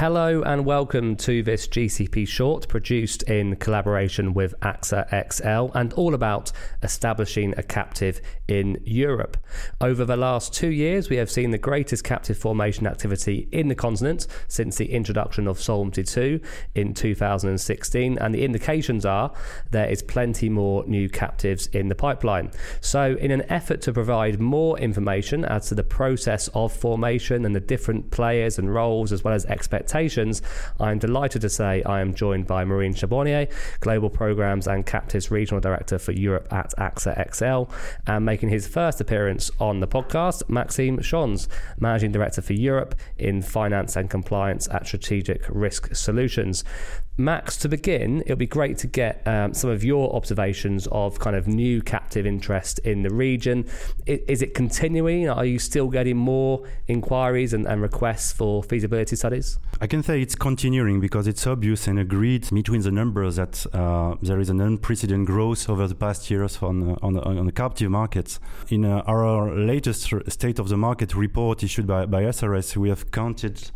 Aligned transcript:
Hello 0.00 0.42
and 0.42 0.66
welcome 0.66 1.16
to 1.16 1.42
this 1.42 1.66
GCP 1.66 2.28
short 2.28 2.68
produced 2.68 3.22
in 3.22 3.56
collaboration 3.56 4.34
with 4.34 4.54
AXA 4.60 5.08
XL 5.32 5.74
and 5.74 5.90
all 5.94 6.12
about 6.12 6.52
establishing 6.82 7.54
a 7.56 7.62
captive 7.62 8.20
in 8.46 8.76
Europe. 8.84 9.38
Over 9.80 10.04
the 10.04 10.18
last 10.18 10.52
two 10.52 10.68
years, 10.68 11.08
we 11.08 11.16
have 11.16 11.30
seen 11.30 11.50
the 11.50 11.56
greatest 11.56 12.04
captive 12.04 12.36
formation 12.36 12.86
activity 12.86 13.48
in 13.52 13.68
the 13.68 13.74
continent 13.74 14.26
since 14.48 14.76
the 14.76 14.92
introduction 14.92 15.48
of 15.48 15.58
Solvency 15.58 16.04
II 16.20 16.42
in 16.74 16.92
2016, 16.92 18.18
and 18.18 18.34
the 18.34 18.44
indications 18.44 19.06
are 19.06 19.32
there 19.70 19.88
is 19.88 20.02
plenty 20.02 20.50
more 20.50 20.84
new 20.86 21.08
captives 21.08 21.68
in 21.68 21.88
the 21.88 21.94
pipeline. 21.94 22.50
So, 22.82 23.16
in 23.18 23.30
an 23.30 23.50
effort 23.50 23.80
to 23.82 23.94
provide 23.94 24.40
more 24.40 24.78
information 24.78 25.46
as 25.46 25.68
to 25.68 25.74
the 25.74 25.82
process 25.82 26.48
of 26.48 26.70
formation 26.70 27.46
and 27.46 27.56
the 27.56 27.60
different 27.60 28.10
players 28.10 28.58
and 28.58 28.74
roles 28.74 29.10
as 29.10 29.24
well 29.24 29.32
as 29.32 29.46
expectations, 29.46 29.85
expectations, 29.86 30.42
I'm 30.80 30.98
delighted 30.98 31.42
to 31.42 31.48
say 31.48 31.82
I 31.84 32.00
am 32.00 32.12
joined 32.12 32.48
by 32.48 32.64
Marine 32.64 32.92
Charbonnier, 32.92 33.46
Global 33.80 34.10
Programs 34.10 34.66
and 34.66 34.84
Captives 34.84 35.30
Regional 35.30 35.60
Director 35.60 35.98
for 35.98 36.10
Europe 36.10 36.52
at 36.52 36.74
AXA 36.76 37.32
XL, 37.32 37.72
and 38.10 38.24
making 38.24 38.48
his 38.48 38.66
first 38.66 39.00
appearance 39.00 39.48
on 39.60 39.78
the 39.78 39.86
podcast, 39.86 40.48
Maxime 40.48 40.98
Schons, 40.98 41.46
Managing 41.78 42.10
Director 42.10 42.42
for 42.42 42.54
Europe 42.54 42.96
in 43.16 43.42
Finance 43.42 43.94
and 43.94 44.10
Compliance 44.10 44.68
at 44.72 44.86
Strategic 44.86 45.44
Risk 45.48 45.94
Solutions. 45.94 46.64
Max, 47.18 47.56
to 47.58 47.68
begin, 47.68 48.20
it 48.26 48.28
would 48.28 48.38
be 48.38 48.46
great 48.46 48.76
to 48.76 48.86
get 48.86 49.26
um, 49.26 49.54
some 49.54 49.70
of 49.70 49.82
your 49.82 50.14
observations 50.14 50.86
of 50.92 51.18
kind 51.18 51.34
of 51.34 51.48
new 51.48 51.80
captive 51.80 52.26
interest 52.26 52.78
in 52.80 53.02
the 53.02 53.08
region. 53.08 53.64
Is, 54.04 54.20
is 54.28 54.42
it 54.42 54.52
continuing? 54.52 55.26
Are 55.26 55.46
you 55.46 55.58
still 55.58 55.88
getting 55.88 56.18
more 56.18 56.68
inquiries 56.88 57.54
and, 57.54 57.66
and, 57.66 57.80
requests 57.80 58.32
for 58.32 58.62
feasibility 58.62 59.16
studies? 59.16 59.58
I 59.78 59.86
can 59.86 60.02
say 60.02 60.22
it's 60.22 60.34
continuing 60.34 61.00
because 61.00 61.26
it's 61.26 61.46
obvious 61.46 61.86
and 61.86 61.98
agreed 61.98 62.48
between 62.50 62.80
the 62.80 62.90
numbers 62.90 63.36
that 63.36 63.66
uh, 63.74 64.14
there 64.22 64.40
is 64.40 64.48
an 64.48 64.58
unprecedented 64.58 65.26
growth 65.26 65.68
over 65.68 65.86
the 65.86 65.94
past 65.94 66.30
years 66.30 66.62
on, 66.62 66.92
uh, 66.92 66.96
on, 67.02 67.18
on 67.18 67.44
the 67.44 67.52
captive 67.52 67.90
markets. 67.90 68.40
In 68.70 68.86
uh, 68.86 69.02
our 69.06 69.54
latest 69.54 70.10
State 70.28 70.58
of 70.58 70.70
the 70.70 70.78
Market 70.78 71.14
report 71.14 71.62
issued 71.62 71.86
by, 71.86 72.06
by 72.06 72.22
SRS, 72.22 72.78
we 72.78 72.88
have 72.88 73.10
counted 73.10 73.70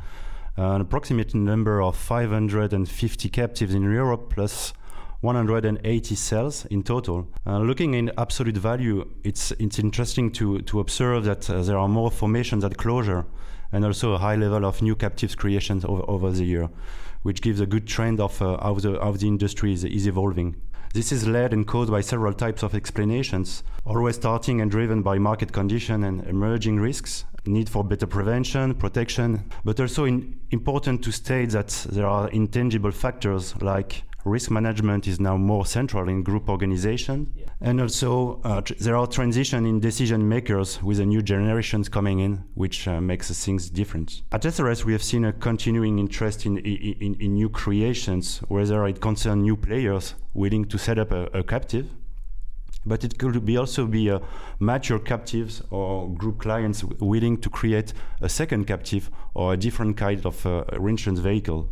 an 0.57 0.81
approximate 0.81 1.34
number 1.34 1.83
of 1.83 1.97
550 1.97 3.29
captives 3.29 3.75
in 3.75 3.83
Europe 3.83 4.33
plus 4.35 4.73
180 5.20 6.14
cells 6.14 6.64
in 6.67 6.83
total. 6.83 7.29
Uh, 7.47 7.59
looking 7.59 7.92
in 7.92 8.11
absolute 8.17 8.57
value, 8.57 9.07
it's 9.23 9.53
it's 9.59 9.79
interesting 9.79 10.31
to 10.33 10.61
to 10.62 10.81
observe 10.81 11.25
that 11.25 11.51
uh, 11.51 11.61
there 11.62 11.77
are 11.77 11.89
more 11.89 12.11
formations 12.11 12.64
at 12.64 12.79
closure, 12.79 13.27
and 13.73 13.85
also 13.85 14.13
a 14.13 14.19
high 14.19 14.37
level 14.37 14.65
of 14.65 14.83
new 14.83 14.95
captives 14.95 15.35
creations 15.35 15.85
over, 15.85 16.03
over 16.09 16.31
the 16.31 16.45
year, 16.45 16.69
which 17.23 17.43
gives 17.43 17.61
a 17.61 17.67
good 17.67 17.87
trend 17.87 18.21
of 18.21 18.41
uh, 18.41 18.59
how 18.63 18.75
the 18.75 18.99
how 19.01 19.13
the 19.13 19.27
industry 19.27 19.73
is, 19.73 19.85
is 19.85 20.07
evolving. 20.07 20.57
This 20.93 21.13
is 21.13 21.27
led 21.27 21.53
and 21.53 21.67
caused 21.67 21.91
by 21.91 22.01
several 22.01 22.33
types 22.33 22.65
of 22.65 22.75
explanations, 22.75 23.63
always 23.85 24.17
starting 24.17 24.61
and 24.61 24.71
driven 24.71 25.03
by 25.03 25.19
market 25.19 25.53
condition 25.53 26.03
and 26.03 26.27
emerging 26.27 26.81
risks, 26.81 27.25
need 27.47 27.69
for 27.69 27.85
better 27.85 28.07
prevention, 28.07 28.75
protection, 28.75 29.45
but 29.65 29.79
also 29.79 30.05
in, 30.05 30.41
important 30.51 31.05
to 31.05 31.13
state 31.13 31.51
that 31.51 31.69
there 31.91 32.09
are 32.09 32.29
intangible 32.31 32.91
factors 32.91 33.55
like 33.63 34.03
risk 34.25 34.51
management 34.51 35.07
is 35.07 35.21
now 35.21 35.37
more 35.37 35.65
central 35.65 36.09
in 36.09 36.23
group 36.23 36.48
organization. 36.48 37.33
And 37.62 37.78
also, 37.78 38.41
uh, 38.42 38.62
there 38.78 38.97
are 38.97 39.06
transition 39.06 39.66
in 39.66 39.80
decision 39.80 40.27
makers 40.27 40.83
with 40.83 40.97
the 40.97 41.05
new 41.05 41.20
generations 41.20 41.91
coming 41.91 42.20
in, 42.20 42.42
which 42.55 42.89
uh, 42.89 43.02
makes 43.02 43.30
things 43.45 43.68
different. 43.68 44.23
At 44.33 44.42
SRS, 44.42 44.85
we 44.86 44.92
have 44.92 45.02
seen 45.02 45.27
a 45.27 45.33
continuing 45.35 45.98
interest 45.98 46.46
in, 46.46 46.57
in, 46.57 47.17
in 47.20 47.35
new 47.35 47.51
creations, 47.51 48.39
whether 48.48 48.86
it 48.86 49.02
concerns 49.02 49.42
new 49.42 49.57
players 49.57 50.14
willing 50.33 50.64
to 50.67 50.79
set 50.79 50.98
up 50.98 51.12
a, 51.12 51.24
a 51.35 51.42
captive, 51.42 51.86
but 52.86 53.05
it 53.05 53.18
could 53.18 53.45
be 53.45 53.58
also 53.58 53.86
be 53.86 54.11
uh, 54.11 54.20
mature 54.58 54.98
captives 54.98 55.62
or 55.68 56.08
group 56.08 56.39
clients 56.39 56.83
willing 56.83 57.36
to 57.36 57.51
create 57.51 57.92
a 58.23 58.29
second 58.29 58.67
captive 58.67 59.11
or 59.35 59.52
a 59.52 59.56
different 59.58 59.98
kind 59.98 60.24
of 60.24 60.46
uh, 60.46 60.64
reinsurance 60.79 61.20
vehicle. 61.20 61.68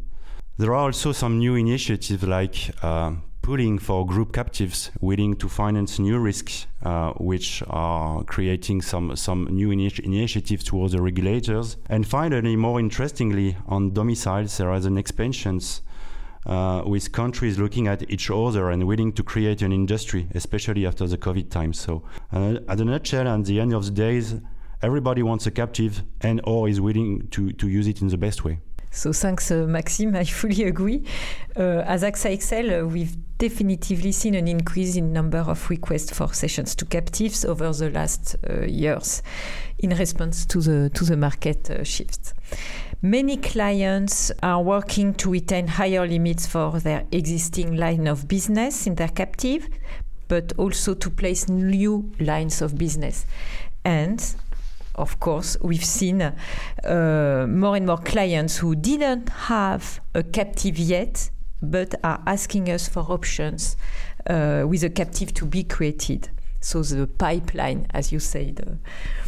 There 0.59 0.75
are 0.75 0.87
also 0.87 1.13
some 1.13 1.39
new 1.39 1.55
initiatives 1.55 2.23
like 2.25 2.73
uh, 2.83 3.13
pooling 3.49 3.79
for 3.79 4.05
group 4.05 4.31
captives 4.35 4.91
willing 5.01 5.35
to 5.35 5.49
finance 5.49 5.99
new 5.99 6.19
risks, 6.19 6.67
uh, 6.83 7.13
which 7.13 7.63
are 7.71 8.23
creating 8.25 8.83
some, 8.83 9.17
some 9.17 9.47
new 9.47 9.71
initi- 9.71 10.05
initiatives 10.05 10.63
towards 10.63 10.93
the 10.93 11.01
regulators. 11.01 11.79
And 11.89 12.07
finally, 12.07 12.57
more 12.57 12.79
interestingly, 12.79 13.57
on 13.67 13.95
domiciles, 13.95 14.59
there 14.59 14.71
is 14.75 14.85
an 14.85 14.99
expansion 14.99 15.61
uh, 16.45 16.83
with 16.85 17.11
countries 17.13 17.59
looking 17.59 17.89
at 17.89 18.11
each 18.11 18.31
other 18.31 18.69
and 18.69 18.87
willing 18.87 19.15
to 19.15 19.23
create 19.23 19.63
an 19.63 19.73
industry, 19.73 20.29
especially 20.35 20.85
after 20.85 21.07
the 21.07 21.17
COVID 21.17 21.49
time. 21.49 21.73
So, 21.73 22.03
uh, 22.31 22.59
at 22.69 22.79
a 22.79 22.85
nutshell, 22.85 23.27
at 23.27 23.47
the 23.47 23.61
end 23.61 23.73
of 23.73 23.87
the 23.87 23.93
days, 23.93 24.35
everybody 24.83 25.23
wants 25.23 25.47
a 25.47 25.51
captive 25.51 26.03
and 26.21 26.43
or 26.45 26.69
is 26.69 26.83
willing 26.83 27.29
to, 27.29 27.53
to 27.53 27.67
use 27.67 27.87
it 27.87 28.03
in 28.03 28.09
the 28.09 28.19
best 28.19 28.45
way. 28.45 28.61
So 28.99 29.13
thanks, 29.13 29.53
uh, 29.53 29.65
Maxime. 29.69 30.17
I 30.17 30.25
fully 30.25 30.65
agree. 30.65 31.05
Uh, 31.57 31.85
as 31.87 32.03
AXA 32.03 32.83
uh, 32.83 32.87
we've 32.89 33.17
definitively 33.39 34.11
seen 34.11 34.35
an 34.35 34.49
increase 34.49 34.97
in 34.97 35.13
number 35.13 35.39
of 35.39 35.71
requests 35.71 36.11
for 36.11 36.35
cessions 36.35 36.75
to 36.75 36.85
captives 36.85 37.45
over 37.45 37.73
the 37.73 37.91
last 37.91 38.35
uh, 38.51 38.63
years 38.63 39.23
in 39.79 39.91
response 39.91 40.45
to 40.47 40.61
the 40.61 40.91
to 40.91 41.05
the 41.05 41.17
market 41.17 41.71
uh. 41.85 42.35
Many 43.01 43.37
clients 43.37 44.33
are 44.43 44.61
working 44.61 45.15
to 45.15 45.31
retain 45.31 45.69
higher 45.69 46.05
limits 46.05 46.49
for 46.49 46.81
their 46.81 47.07
existing 47.13 47.77
line 47.77 48.09
of 48.09 48.27
business 48.27 48.89
in 48.89 48.97
their 48.97 49.11
captive, 49.11 49.69
but 50.27 50.53
also 50.59 50.95
to 50.95 51.09
place 51.09 51.49
new 51.49 52.11
lines 52.19 52.61
of 52.61 52.77
business. 52.77 53.27
And 53.85 54.21
of 54.99 55.21
course, 55.21 55.57
we've 55.63 55.85
seen 55.85 56.21
uh, 56.23 57.47
more 57.49 57.77
and 57.77 57.87
more 57.87 57.99
clients 57.99 58.59
who 58.59 58.75
didn't 58.75 59.29
have 59.29 60.01
a 60.15 60.23
captive 60.23 60.79
yet, 60.79 61.31
but 61.63 61.95
are 62.05 62.21
asking 62.27 62.69
us 62.71 62.89
for 62.89 63.01
options 63.01 63.77
uh, 64.29 64.65
with 64.67 64.83
a 64.85 64.91
captive 64.91 65.33
to 65.35 65.47
be 65.47 65.65
created. 65.65 66.29
So 66.61 66.83
the 66.83 67.07
pipeline, 67.07 67.87
as 67.91 68.13
you 68.13 68.19
said. 68.19 68.79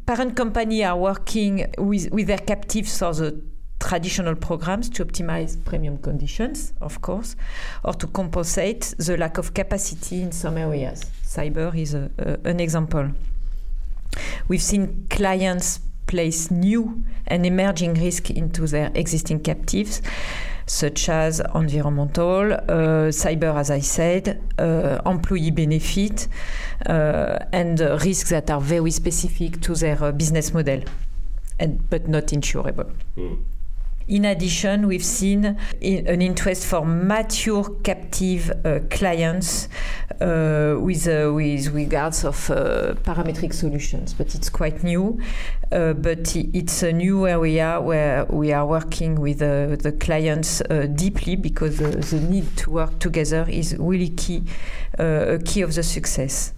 Parent 0.04 0.36
company 0.36 0.84
are 0.84 0.96
working 0.96 1.72
with, 1.78 2.10
with 2.10 2.26
their 2.26 2.38
captives 2.38 2.98
for 2.98 3.14
the 3.14 3.40
traditional 3.78 4.34
programs 4.34 4.90
to 4.90 5.04
optimize 5.04 5.56
premium 5.64 5.96
conditions, 5.98 6.74
of 6.80 7.00
course, 7.00 7.36
or 7.84 7.94
to 7.94 8.06
compensate 8.08 8.94
the 8.98 9.16
lack 9.16 9.38
of 9.38 9.54
capacity 9.54 10.22
in 10.22 10.32
some 10.32 10.58
areas. 10.58 11.04
Cyber 11.24 11.74
is 11.74 11.94
a, 11.94 12.10
a, 12.18 12.48
an 12.48 12.60
example. 12.60 13.10
We've 14.50 14.60
seen 14.60 15.06
clients 15.08 15.78
place 16.08 16.50
new 16.50 17.04
and 17.28 17.46
emerging 17.46 17.94
risk 17.94 18.30
into 18.30 18.66
their 18.66 18.90
existing 18.96 19.44
captives, 19.44 20.02
such 20.66 21.08
as 21.08 21.38
environmental, 21.54 22.54
uh, 22.54 23.12
cyber, 23.12 23.54
as 23.54 23.70
I 23.70 23.78
said, 23.78 24.42
uh, 24.58 24.98
employee 25.06 25.52
benefit, 25.52 26.26
uh, 26.84 27.38
and 27.52 27.78
risks 27.78 28.30
that 28.30 28.50
are 28.50 28.60
very 28.60 28.90
specific 28.90 29.60
to 29.60 29.76
their 29.76 30.02
uh, 30.02 30.10
business 30.10 30.52
model, 30.52 30.82
and, 31.60 31.88
but 31.88 32.08
not 32.08 32.32
insurable. 32.32 32.90
Mm. 33.16 33.44
In 34.10 34.24
addition, 34.24 34.88
we've 34.88 35.04
seen 35.04 35.44
an 35.80 36.20
interest 36.20 36.66
for 36.66 36.84
mature 36.84 37.62
captive 37.84 38.50
uh, 38.64 38.80
clients 38.90 39.68
uh, 40.20 40.74
with, 40.80 41.06
uh, 41.06 41.32
with 41.32 41.68
regards 41.68 42.24
of 42.24 42.50
uh, 42.50 42.94
parametric 43.04 43.54
solutions, 43.54 44.12
but 44.12 44.34
it's 44.34 44.48
quite 44.48 44.82
new. 44.82 45.20
Uh, 45.70 45.92
but 45.92 46.34
it's 46.34 46.82
a 46.82 46.92
new 46.92 47.28
area 47.28 47.80
where 47.80 48.24
we 48.24 48.52
are 48.52 48.66
working 48.66 49.20
with 49.20 49.38
the 49.38 49.96
clients 50.00 50.60
deeply 50.96 51.36
because 51.36 51.78
the 51.78 52.20
need 52.28 52.56
to 52.56 52.68
work 52.68 52.98
together 52.98 53.46
is 53.48 53.76
really 53.78 54.08
key, 54.08 54.42
a 54.98 55.38
key 55.44 55.62
of 55.62 55.72
the 55.76 55.84
success. 55.84 56.52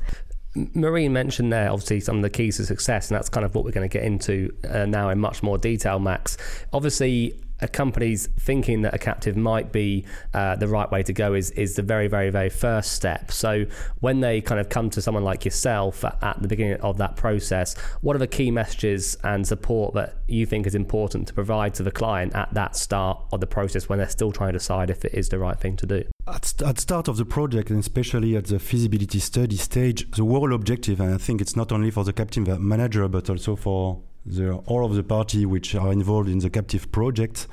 Marine 0.54 1.12
mentioned 1.12 1.52
there, 1.52 1.70
obviously, 1.70 2.00
some 2.00 2.16
of 2.16 2.22
the 2.22 2.28
keys 2.28 2.58
to 2.58 2.66
success, 2.66 3.10
and 3.10 3.16
that's 3.16 3.30
kind 3.30 3.44
of 3.46 3.54
what 3.54 3.64
we're 3.64 3.70
going 3.70 3.88
to 3.88 3.92
get 3.92 4.04
into 4.04 4.54
uh, 4.68 4.84
now 4.84 5.08
in 5.08 5.18
much 5.18 5.42
more 5.42 5.56
detail, 5.56 5.98
Max. 5.98 6.36
Obviously, 6.74 7.34
a 7.62 7.68
company's 7.68 8.26
thinking 8.38 8.82
that 8.82 8.94
a 8.94 8.98
captive 8.98 9.36
might 9.36 9.72
be 9.72 10.04
uh, 10.34 10.56
the 10.56 10.68
right 10.68 10.90
way 10.90 11.02
to 11.02 11.12
go 11.12 11.34
is 11.34 11.50
is 11.52 11.76
the 11.76 11.82
very 11.82 12.08
very 12.08 12.30
very 12.30 12.50
first 12.50 12.92
step. 12.92 13.30
So 13.30 13.64
when 14.00 14.20
they 14.20 14.40
kind 14.40 14.60
of 14.60 14.68
come 14.68 14.90
to 14.90 15.00
someone 15.00 15.24
like 15.24 15.44
yourself 15.44 16.04
at, 16.04 16.42
the 16.42 16.48
beginning 16.48 16.80
of 16.80 16.98
that 16.98 17.14
process, 17.16 17.76
what 18.00 18.16
are 18.16 18.18
the 18.18 18.26
key 18.26 18.50
messages 18.50 19.16
and 19.22 19.46
support 19.46 19.94
that 19.94 20.16
you 20.26 20.44
think 20.44 20.66
is 20.66 20.74
important 20.74 21.28
to 21.28 21.34
provide 21.34 21.74
to 21.74 21.82
the 21.82 21.92
client 21.92 22.34
at 22.34 22.52
that 22.54 22.74
start 22.74 23.22
of 23.32 23.40
the 23.40 23.46
process 23.46 23.88
when 23.88 23.98
they're 23.98 24.08
still 24.08 24.32
trying 24.32 24.48
to 24.48 24.58
decide 24.58 24.90
if 24.90 25.04
it 25.04 25.14
is 25.14 25.28
the 25.28 25.38
right 25.38 25.58
thing 25.60 25.76
to 25.76 25.86
do? 25.86 26.02
At, 26.26 26.60
at 26.62 26.80
start 26.80 27.06
of 27.08 27.16
the 27.16 27.24
project 27.24 27.70
and 27.70 27.78
especially 27.78 28.36
at 28.36 28.46
the 28.46 28.58
feasibility 28.58 29.20
study 29.20 29.56
stage, 29.56 30.10
the 30.12 30.24
whole 30.24 30.52
objective, 30.52 31.00
and 31.00 31.14
I 31.14 31.18
think 31.18 31.40
it's 31.40 31.54
not 31.54 31.70
only 31.70 31.90
for 31.90 32.02
the 32.02 32.12
captive 32.12 32.60
manager 32.60 33.06
but 33.08 33.30
also 33.30 33.54
for 33.54 34.02
the, 34.24 34.52
all 34.66 34.84
of 34.84 34.94
the 34.94 35.02
parties 35.02 35.46
which 35.46 35.74
are 35.74 35.92
involved 35.92 36.28
in 36.28 36.38
the 36.38 36.50
captive 36.50 36.90
project 36.92 37.46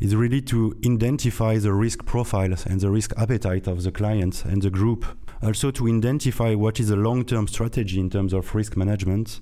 is 0.00 0.14
really 0.14 0.40
to 0.40 0.78
identify 0.84 1.58
the 1.58 1.72
risk 1.72 2.04
profiles 2.04 2.64
and 2.66 2.80
the 2.80 2.90
risk 2.90 3.12
appetite 3.16 3.66
of 3.66 3.82
the 3.82 3.90
client 3.90 4.44
and 4.44 4.62
the 4.62 4.70
group. 4.70 5.04
Also 5.42 5.70
to 5.70 5.88
identify 5.88 6.54
what 6.54 6.80
is 6.80 6.90
a 6.90 6.96
long-term 6.96 7.48
strategy 7.48 7.98
in 7.98 8.10
terms 8.10 8.32
of 8.32 8.54
risk 8.54 8.76
management, 8.76 9.40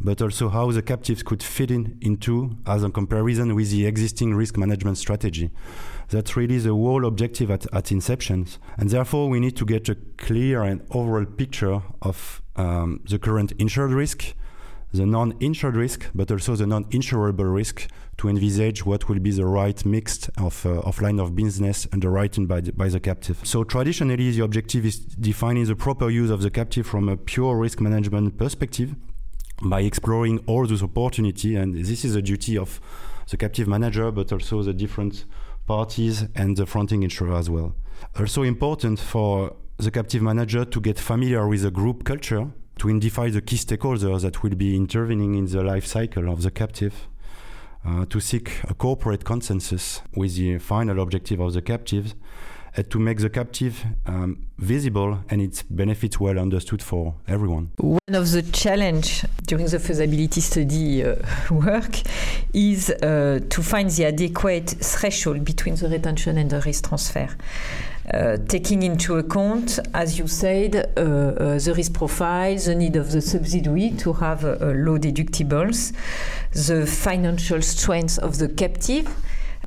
but 0.00 0.22
also 0.22 0.48
how 0.48 0.70
the 0.70 0.82
captives 0.82 1.22
could 1.22 1.42
fit 1.42 1.70
in 1.70 1.98
into 2.00 2.56
as 2.66 2.82
a 2.82 2.90
comparison 2.90 3.54
with 3.54 3.70
the 3.70 3.86
existing 3.86 4.34
risk 4.34 4.56
management 4.56 4.96
strategy. 4.96 5.50
That's 6.08 6.36
really 6.36 6.58
the 6.58 6.70
whole 6.70 7.04
objective 7.04 7.50
at, 7.50 7.66
at 7.72 7.92
inception. 7.92 8.46
And 8.76 8.90
therefore, 8.90 9.28
we 9.28 9.40
need 9.40 9.56
to 9.56 9.64
get 9.64 9.88
a 9.88 9.96
clear 10.16 10.62
and 10.62 10.80
overall 10.90 11.26
picture 11.26 11.82
of 12.02 12.42
um, 12.56 13.00
the 13.08 13.18
current 13.18 13.52
insured 13.52 13.92
risk, 13.92 14.34
the 14.92 15.06
non-insured 15.06 15.76
risk, 15.76 16.06
but 16.14 16.30
also 16.30 16.56
the 16.56 16.66
non-insurable 16.66 17.52
risk 17.52 17.88
to 18.18 18.28
envisage 18.28 18.84
what 18.84 19.08
will 19.08 19.18
be 19.18 19.30
the 19.30 19.46
right 19.46 19.84
mix 19.84 20.28
of, 20.36 20.66
uh, 20.66 20.80
of 20.80 21.00
line 21.00 21.20
of 21.20 21.34
business 21.34 21.86
underwritten 21.92 22.46
by 22.46 22.60
the, 22.60 22.72
by 22.72 22.88
the 22.88 23.00
captive. 23.00 23.40
So 23.44 23.64
traditionally, 23.64 24.30
the 24.30 24.42
objective 24.42 24.84
is 24.84 24.98
defining 24.98 25.64
the 25.64 25.76
proper 25.76 26.10
use 26.10 26.30
of 26.30 26.42
the 26.42 26.50
captive 26.50 26.86
from 26.86 27.08
a 27.08 27.16
pure 27.16 27.56
risk 27.56 27.80
management 27.80 28.36
perspective 28.36 28.94
by 29.62 29.82
exploring 29.82 30.40
all 30.46 30.66
those 30.66 30.82
opportunity. 30.82 31.56
And 31.56 31.74
this 31.74 32.04
is 32.04 32.14
a 32.16 32.22
duty 32.22 32.58
of 32.58 32.80
the 33.30 33.36
captive 33.36 33.68
manager, 33.68 34.10
but 34.10 34.32
also 34.32 34.62
the 34.62 34.72
different 34.74 35.24
parties 35.66 36.26
and 36.34 36.56
the 36.56 36.66
fronting 36.66 37.02
insurer 37.02 37.36
as 37.36 37.48
well. 37.48 37.74
Also 38.18 38.42
important 38.42 38.98
for 38.98 39.54
the 39.76 39.90
captive 39.90 40.20
manager 40.20 40.64
to 40.64 40.80
get 40.80 40.98
familiar 40.98 41.46
with 41.46 41.62
the 41.62 41.70
group 41.70 42.04
culture 42.04 42.50
to 42.80 42.88
identify 42.88 43.28
the 43.28 43.42
key 43.42 43.56
stakeholders 43.56 44.22
that 44.22 44.42
will 44.42 44.54
be 44.56 44.74
intervening 44.74 45.34
in 45.34 45.44
the 45.44 45.62
life 45.62 45.84
cycle 45.84 46.30
of 46.30 46.42
the 46.42 46.50
captive, 46.50 47.08
uh, 47.84 48.06
to 48.06 48.18
seek 48.20 48.52
a 48.64 48.74
corporate 48.74 49.22
consensus 49.22 50.00
with 50.16 50.34
the 50.36 50.58
final 50.58 50.98
objective 51.00 51.40
of 51.40 51.52
the 51.52 51.60
captive, 51.60 52.14
and 52.74 52.90
to 52.90 52.98
make 52.98 53.18
the 53.18 53.28
captive 53.28 53.84
um, 54.06 54.46
visible 54.56 55.18
and 55.28 55.42
its 55.42 55.62
benefits 55.62 56.18
well 56.18 56.38
understood 56.38 56.82
for 56.82 57.14
everyone. 57.28 57.70
One 57.76 58.14
of 58.14 58.30
the 58.30 58.42
challenge 58.42 59.26
during 59.46 59.66
the 59.66 59.78
feasibility 59.78 60.40
study 60.40 61.04
uh, 61.04 61.16
work 61.50 62.00
is 62.54 62.88
uh, 62.88 63.40
to 63.46 63.62
find 63.62 63.90
the 63.90 64.06
adequate 64.06 64.70
threshold 64.70 65.44
between 65.44 65.74
the 65.74 65.88
retention 65.88 66.38
and 66.38 66.48
the 66.48 66.62
risk 66.62 66.88
transfer. 66.88 67.28
Uh, 68.12 68.36
taking 68.48 68.82
into 68.82 69.18
account, 69.18 69.78
as 69.94 70.18
you 70.18 70.26
said, 70.26 70.74
uh, 70.74 71.00
uh, 71.00 71.58
the 71.58 71.72
risk 71.76 71.92
profile, 71.94 72.56
the 72.56 72.74
need 72.74 72.96
of 72.96 73.12
the 73.12 73.20
subsidiary 73.20 73.90
to 73.90 74.12
have 74.12 74.44
uh, 74.44 74.56
low 74.74 74.98
deductibles, 74.98 75.92
the 76.52 76.84
financial 76.86 77.62
strength 77.62 78.18
of 78.18 78.38
the 78.38 78.48
captive, 78.48 79.08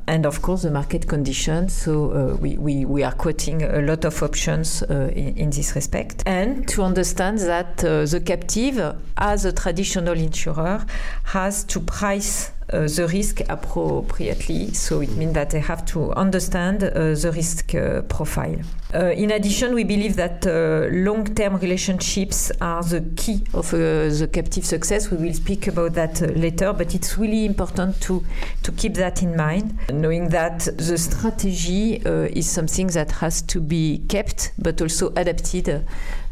and 0.08 0.26
of 0.26 0.42
course 0.42 0.64
the 0.64 0.72
market 0.72 1.08
conditions. 1.08 1.72
So 1.72 2.12
uh, 2.12 2.36
we, 2.36 2.58
we, 2.58 2.84
we 2.84 3.04
are 3.04 3.14
quoting 3.14 3.64
a 3.64 3.82
lot 3.82 4.04
of 4.04 4.22
options 4.22 4.84
uh, 4.84 5.12
in, 5.16 5.38
in, 5.38 5.50
this 5.50 5.74
respect. 5.76 6.24
And 6.26 6.68
to 6.70 6.84
understand 6.84 7.40
that 7.40 7.84
uh, 7.84 8.06
the 8.06 8.20
captive, 8.20 8.98
as 9.18 9.46
a 9.46 9.54
traditional 9.54 10.18
insurer, 10.18 10.86
has 11.24 11.64
to 11.66 11.80
price 11.80 12.52
uh, 12.72 12.88
the 12.88 13.10
risk 13.12 13.42
appropriately. 13.50 14.74
So 14.74 15.02
it 15.02 15.12
means 15.12 15.34
that 15.34 15.50
they 15.50 15.60
have 15.60 15.86
to 15.88 16.12
understand 16.14 16.84
uh, 16.84 17.14
the 17.14 17.32
risk 17.36 17.76
uh, 17.76 18.02
profile. 18.04 18.60
Uh, 18.94 19.08
in 19.08 19.32
addition, 19.32 19.74
we 19.74 19.84
believe 19.84 20.16
that 20.16 20.46
uh, 20.46 20.88
long-term 20.92 21.58
relationships 21.58 22.52
are 22.62 22.84
the 22.84 23.02
key 23.16 23.44
of 23.54 23.74
uh, 23.74 23.78
the 23.78 24.30
captive 24.32 24.64
success. 24.64 25.10
We 25.10 25.18
will 25.18 25.34
speak 25.34 25.68
about 25.68 25.94
that 25.96 26.22
later, 26.38 26.74
but 26.74 26.94
it's 26.94 27.18
really 27.18 27.46
important 27.46 28.00
to 28.02 28.24
to 28.62 28.72
keep 28.72 28.94
that 28.96 29.24
in 29.24 29.36
mind, 29.36 29.78
knowing 29.92 30.30
that 30.30 30.60
the 30.78 30.98
strategy 30.98 31.96
is 31.96 32.50
something 32.50 32.88
that 32.88 33.12
has 33.12 33.42
to 33.44 33.60
be 33.60 34.04
kept, 34.08 34.54
but 34.60 34.80
also 34.82 35.12
adapted 35.16 35.86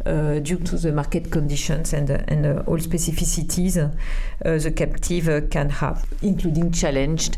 due 0.04 0.58
to 0.58 0.78
the 0.78 0.92
market 0.92 1.32
conditions 1.32 1.94
and, 1.94 2.10
uh, 2.10 2.20
and 2.28 2.46
uh, 2.46 2.64
all 2.66 2.78
specificities 2.78 3.74
the 4.44 4.72
captive 4.72 5.50
can 5.50 5.70
have, 5.70 6.06
including 6.22 6.72
challenged 6.72 7.38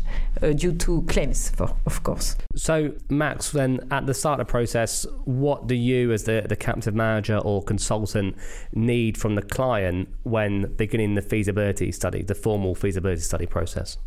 due 0.56 0.72
to 0.72 1.02
claims, 1.02 1.50
for, 1.50 1.76
of 1.86 2.02
course. 2.02 2.36
So, 2.56 2.92
Max, 3.08 3.50
then 3.50 3.80
at 3.90 4.06
the 4.06 4.14
start 4.14 4.40
of 4.40 4.46
the 4.46 4.50
process, 4.50 5.06
what 5.24 5.66
do 5.66 5.74
you, 5.74 6.12
as 6.12 6.24
the, 6.24 6.44
the 6.48 6.56
captive 6.56 6.94
manager 6.94 7.38
or 7.38 7.62
consultant, 7.62 8.36
need 8.72 9.18
from 9.18 9.34
the 9.34 9.42
client 9.42 10.08
when 10.22 10.74
beginning 10.76 11.14
the 11.14 11.22
feasibility 11.22 11.92
study, 11.92 12.22
the 12.22 12.34
formal 12.34 12.74
feasibility 12.74 13.20
study 13.20 13.46
process? 13.46 13.98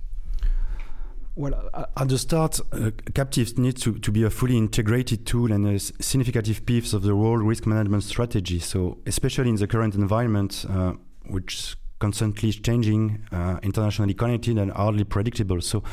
Well, 1.38 1.70
at 1.96 2.10
the 2.10 2.18
start, 2.18 2.60
uh, 2.72 2.90
captives 3.14 3.60
need 3.60 3.78
to, 3.84 4.00
to 4.00 4.12
be 4.12 4.24
a 4.24 4.30
fully 4.32 4.58
integrated 4.58 5.28
tool 5.28 5.52
and 5.52 5.68
a 5.68 5.78
significant 5.78 6.66
piece 6.66 6.94
of 6.94 7.04
the 7.04 7.14
whole 7.14 7.38
risk 7.38 7.68
management 7.68 8.06
strategy. 8.06 8.58
So, 8.58 8.98
especially 9.06 9.50
in 9.50 9.56
the 9.58 9.68
current 9.68 9.94
environment, 9.94 10.66
uh, 10.68 10.94
which 11.30 11.54
is 11.54 11.76
constantly 12.00 12.52
changing, 12.54 13.24
uh, 13.32 13.60
internationally 13.62 14.16
connected, 14.16 14.58
and 14.58 14.72
hardly 14.72 15.04
predictable. 15.04 15.62
So, 15.62 15.84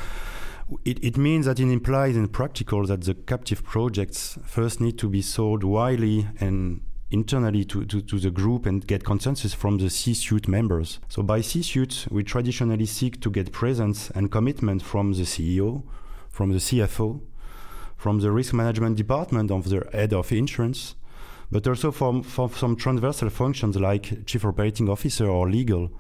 it, 0.86 1.04
it 1.04 1.18
means 1.18 1.44
that 1.44 1.60
it 1.60 1.70
implies 1.70 2.16
in 2.16 2.26
practical 2.28 2.86
that 2.86 3.02
the 3.02 3.12
captive 3.12 3.62
projects 3.64 4.38
first 4.46 4.80
need 4.80 4.98
to 5.00 5.10
be 5.10 5.20
sold 5.20 5.62
widely 5.62 6.26
and 6.40 6.80
internally 7.14 7.64
to, 7.64 7.84
to, 7.86 8.02
to, 8.02 8.18
the 8.18 8.30
group 8.30 8.66
and 8.66 8.86
get 8.86 9.04
consensus 9.04 9.54
from 9.54 9.78
the 9.78 9.88
C-suite 9.88 10.48
members. 10.48 10.98
So 11.08 11.22
by 11.22 11.40
C-suite, 11.40 12.08
we 12.10 12.24
traditionally 12.24 12.86
seek 12.86 13.20
to 13.20 13.30
get 13.30 13.52
presence 13.52 14.10
and 14.10 14.32
commitment 14.32 14.82
from 14.82 15.12
the 15.12 15.22
CEO, 15.22 15.84
from 16.28 16.50
the 16.50 16.58
CFO, 16.58 17.20
from 17.96 18.18
the 18.18 18.32
risk 18.32 18.52
management 18.52 18.96
department 18.96 19.50
of 19.52 19.68
the 19.70 19.88
head 19.92 20.12
of 20.12 20.32
insurance, 20.32 20.96
but 21.52 21.66
also 21.68 21.92
from, 21.92 22.22
from 22.22 22.50
some 22.50 22.74
transversal 22.74 23.30
functions 23.30 23.76
like 23.76 24.26
chief 24.26 24.44
operating 24.44 24.88
officer 24.88 25.26
or 25.26 25.48
legal, 25.48 25.90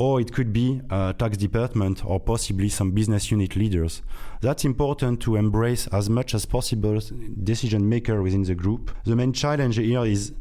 or 0.00 0.18
it 0.18 0.32
could 0.32 0.50
be 0.50 0.80
a 0.88 1.14
tax 1.16 1.36
department 1.36 2.02
or 2.06 2.18
possibly 2.18 2.70
some 2.70 2.90
business 2.90 3.30
unit 3.30 3.54
leaders. 3.54 4.00
That's 4.40 4.64
important 4.64 5.20
to 5.20 5.36
embrace 5.36 5.86
as 5.88 6.08
much 6.08 6.34
as 6.34 6.46
possible 6.46 6.98
decision 7.44 7.86
maker 7.86 8.22
within 8.22 8.44
the 8.44 8.54
group. 8.54 8.90
The 9.04 9.14
main 9.14 9.34
challenge 9.34 9.76
here 9.76 10.06
is 10.06 10.32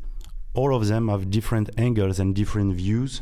all 0.54 0.74
of 0.74 0.88
them 0.88 1.10
have 1.10 1.30
different 1.30 1.72
angles 1.78 2.22
and 2.22 2.34
different 2.34 2.74
views. 2.76 3.22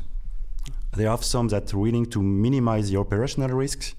There 0.95 1.09
are 1.09 1.17
some 1.17 1.47
that 1.47 1.73
are 1.73 1.79
willing 1.79 2.05
to 2.11 2.21
minimize 2.21 2.91
the 2.91 2.97
operational 2.97 3.49
risks. 3.49 3.95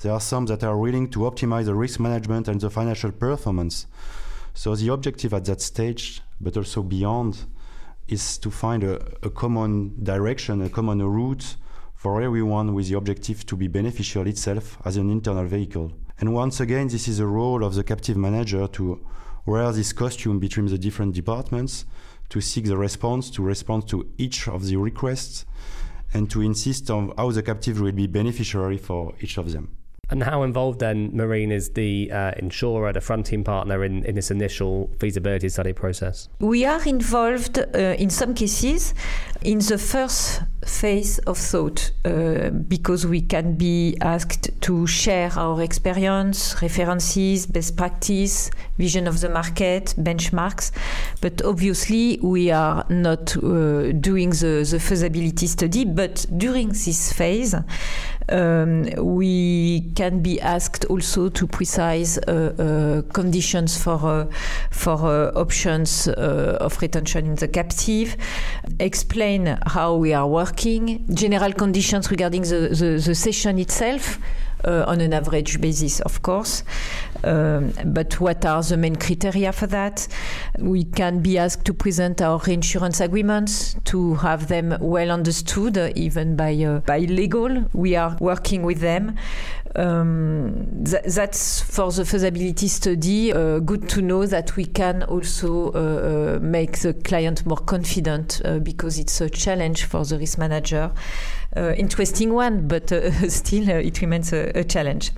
There 0.00 0.12
are 0.12 0.20
some 0.20 0.46
that 0.46 0.64
are 0.64 0.76
willing 0.76 1.08
to 1.10 1.20
optimize 1.20 1.66
the 1.66 1.76
risk 1.76 2.00
management 2.00 2.48
and 2.48 2.60
the 2.60 2.68
financial 2.68 3.12
performance. 3.12 3.86
So 4.54 4.74
the 4.74 4.88
objective 4.92 5.32
at 5.32 5.44
that 5.44 5.60
stage, 5.60 6.20
but 6.40 6.56
also 6.56 6.82
beyond, 6.82 7.44
is 8.08 8.38
to 8.38 8.50
find 8.50 8.82
a, 8.82 8.96
a 9.22 9.30
common 9.30 10.02
direction, 10.02 10.62
a 10.62 10.68
common 10.68 11.00
route 11.00 11.54
for 12.06 12.22
everyone 12.22 12.72
with 12.72 12.86
the 12.86 12.96
objective 12.96 13.44
to 13.44 13.56
be 13.56 13.66
beneficial 13.66 14.28
itself 14.28 14.78
as 14.84 14.96
an 14.96 15.10
internal 15.10 15.44
vehicle. 15.44 15.90
And 16.20 16.32
once 16.32 16.60
again, 16.60 16.86
this 16.86 17.08
is 17.08 17.18
the 17.18 17.26
role 17.26 17.64
of 17.64 17.74
the 17.74 17.82
captive 17.82 18.16
manager 18.16 18.68
to 18.68 19.04
wear 19.44 19.72
this 19.72 19.92
costume 19.92 20.38
between 20.38 20.66
the 20.66 20.78
different 20.78 21.16
departments 21.16 21.84
to 22.28 22.40
seek 22.40 22.66
the 22.66 22.76
response, 22.76 23.28
to 23.30 23.42
respond 23.42 23.88
to 23.88 24.06
each 24.18 24.46
of 24.46 24.66
the 24.66 24.76
requests, 24.76 25.46
and 26.14 26.30
to 26.30 26.42
insist 26.42 26.90
on 26.90 27.12
how 27.18 27.32
the 27.32 27.42
captive 27.42 27.80
will 27.80 27.90
be 27.90 28.06
beneficiary 28.06 28.78
for 28.78 29.12
each 29.20 29.36
of 29.36 29.50
them. 29.50 29.76
And 30.08 30.22
how 30.22 30.44
involved 30.44 30.78
then, 30.78 31.10
Marine, 31.12 31.50
is 31.50 31.70
the 31.70 32.12
uh, 32.12 32.30
insurer, 32.36 32.92
the 32.92 33.00
fronting 33.00 33.42
partner 33.42 33.82
in, 33.82 34.04
in 34.04 34.14
this 34.14 34.30
initial 34.30 34.88
feasibility 35.00 35.48
study 35.48 35.72
process? 35.72 36.28
We 36.38 36.64
are 36.64 36.86
involved 36.86 37.58
uh, 37.58 37.78
in 37.98 38.10
some 38.10 38.32
cases 38.34 38.94
in 39.42 39.58
the 39.58 39.78
first 39.78 40.42
phase 40.66 41.18
of 41.20 41.38
thought 41.38 41.92
uh, 42.04 42.50
because 42.50 43.06
we 43.06 43.20
can 43.20 43.54
be 43.54 43.96
asked 44.00 44.50
to 44.60 44.86
share 44.86 45.30
our 45.36 45.62
experience, 45.62 46.60
references, 46.60 47.46
best 47.46 47.76
practice, 47.76 48.50
vision 48.78 49.06
of 49.06 49.20
the 49.20 49.28
market, 49.28 49.94
benchmarks. 49.96 50.72
But 51.20 51.42
obviously, 51.42 52.18
we 52.22 52.50
are 52.50 52.84
not 52.88 53.36
uh, 53.36 53.92
doing 53.92 54.30
the, 54.30 54.66
the 54.68 54.80
feasibility 54.80 55.46
study. 55.46 55.84
But 55.84 56.26
during 56.36 56.68
this 56.68 57.12
phase, 57.12 57.54
um, 58.28 58.82
we 58.96 59.92
can 59.94 60.20
be 60.20 60.40
asked 60.40 60.84
also 60.86 61.28
to 61.28 61.46
precise 61.46 62.18
uh, 62.18 63.02
uh, 63.06 63.12
conditions 63.12 63.80
for 63.80 63.96
uh, 64.04 64.26
for 64.70 65.32
options 65.36 66.08
of 66.08 66.80
retention 66.82 67.26
in 67.26 67.34
the 67.36 67.48
captive, 67.48 68.16
explain 68.80 69.58
how 69.66 69.94
we 69.94 70.12
are 70.12 70.26
working, 70.26 70.55
general 71.12 71.52
conditions 71.52 72.10
regarding 72.10 72.42
the, 72.42 72.68
the, 73.04 73.14
session 73.14 73.58
itself, 73.58 74.18
on 74.64 75.00
an 75.00 75.12
average 75.12 75.60
basis, 75.60 76.00
of 76.00 76.22
course. 76.22 76.64
Um, 77.24 77.72
but 77.86 78.20
what 78.20 78.44
are 78.44 78.62
the 78.62 78.76
main 78.76 78.96
criteria 78.96 79.52
for 79.52 79.66
that? 79.68 80.06
We 80.58 80.84
can 80.84 81.22
be 81.22 81.38
asked 81.38 81.64
to 81.66 81.74
present 81.74 82.20
our 82.22 82.38
reinsurance 82.38 83.00
agreements 83.00 83.76
to 83.84 84.14
have 84.16 84.48
them 84.48 84.76
well 84.80 85.10
understood, 85.10 85.78
uh, 85.78 85.90
even 85.94 86.36
by 86.36 86.54
uh, 86.54 86.80
by 86.80 87.00
legal. 87.00 87.66
We 87.72 87.96
are 87.96 88.16
working 88.20 88.62
with 88.62 88.80
them. 88.80 89.16
um, 89.76 90.84
th 90.84 91.02
that's 91.04 91.60
for 91.60 91.92
the 91.92 92.04
feasibility 92.04 92.68
study. 92.68 93.32
Uh, 93.32 93.58
good 93.58 93.88
to 93.88 94.02
know 94.02 94.26
that 94.26 94.56
we 94.56 94.64
can 94.64 95.02
also 95.04 95.72
uh, 95.72 96.36
uh, 96.36 96.38
make 96.40 96.78
the 96.78 96.94
client 96.94 97.44
more 97.46 97.58
confident 97.58 98.40
uh, 98.44 98.58
because 98.58 98.98
it's 98.98 99.20
a 99.20 99.28
challenge 99.28 99.84
for 99.84 100.04
the 100.04 100.18
risk 100.18 100.38
manager. 100.38 100.90
Uh, 101.56 101.72
interesting 101.76 102.34
one, 102.34 102.68
but 102.68 102.92
uh, 102.92 103.10
still 103.28 103.68
it 103.68 104.00
remains 104.00 104.32
a, 104.32 104.50
a 104.54 104.64
challenge. 104.64 105.12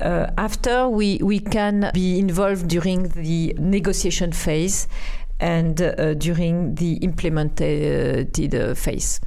after 0.00 0.88
we, 0.88 1.18
we 1.22 1.38
can 1.40 1.90
be 1.92 2.18
involved 2.18 2.68
during 2.68 3.08
the 3.08 3.54
negotiation 3.58 4.32
phase 4.32 4.88
and 5.40 5.76
during 6.18 6.74
the 6.76 6.94
implemented 7.02 8.32
phase. 8.78 9.20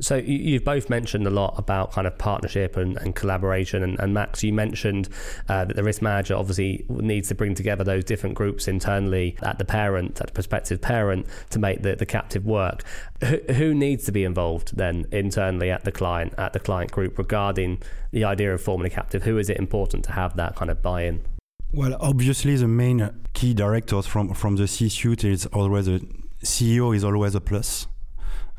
So 0.00 0.16
you've 0.16 0.64
both 0.64 0.88
mentioned 0.88 1.26
a 1.26 1.30
lot 1.30 1.54
about 1.58 1.92
kind 1.92 2.06
of 2.06 2.16
partnership 2.16 2.76
and, 2.76 2.96
and 2.96 3.14
collaboration, 3.14 3.82
and, 3.82 3.98
and, 4.00 4.14
Max, 4.14 4.42
you 4.42 4.52
mentioned 4.52 5.08
uh, 5.48 5.66
that 5.66 5.76
the 5.76 5.84
risk 5.84 6.00
manager 6.00 6.34
obviously 6.34 6.86
needs 6.88 7.28
to 7.28 7.34
bring 7.34 7.54
together 7.54 7.84
those 7.84 8.04
different 8.04 8.34
groups 8.34 8.66
internally 8.66 9.36
at 9.42 9.58
the 9.58 9.64
parent, 9.64 10.20
at 10.20 10.28
the 10.28 10.32
prospective 10.32 10.80
parent, 10.80 11.26
to 11.50 11.58
make 11.58 11.82
the, 11.82 11.94
the 11.96 12.06
captive 12.06 12.46
work. 12.46 12.82
Who, 13.22 13.38
who 13.52 13.74
needs 13.74 14.04
to 14.06 14.12
be 14.12 14.24
involved 14.24 14.76
then 14.76 15.04
internally 15.12 15.70
at 15.70 15.84
the 15.84 15.92
client, 15.92 16.34
at 16.38 16.54
the 16.54 16.60
client 16.60 16.90
group 16.90 17.18
regarding 17.18 17.82
the 18.10 18.24
idea 18.24 18.54
of 18.54 18.62
forming 18.62 18.86
a 18.86 18.90
captive? 18.90 19.24
Who 19.24 19.36
is 19.36 19.50
it 19.50 19.58
important 19.58 20.04
to 20.06 20.12
have 20.12 20.34
that 20.36 20.56
kind 20.56 20.70
of 20.70 20.80
buy-in? 20.80 21.22
Well, 21.72 21.96
obviously, 22.00 22.56
the 22.56 22.66
main 22.66 23.10
key 23.32 23.54
directors 23.54 24.06
from 24.06 24.34
from 24.34 24.56
the 24.56 24.66
C-suite 24.66 25.24
is 25.24 25.46
always 25.46 25.86
a 25.86 26.00
CEO 26.42 26.96
is 26.96 27.04
always 27.04 27.34
a 27.34 27.40
plus 27.40 27.86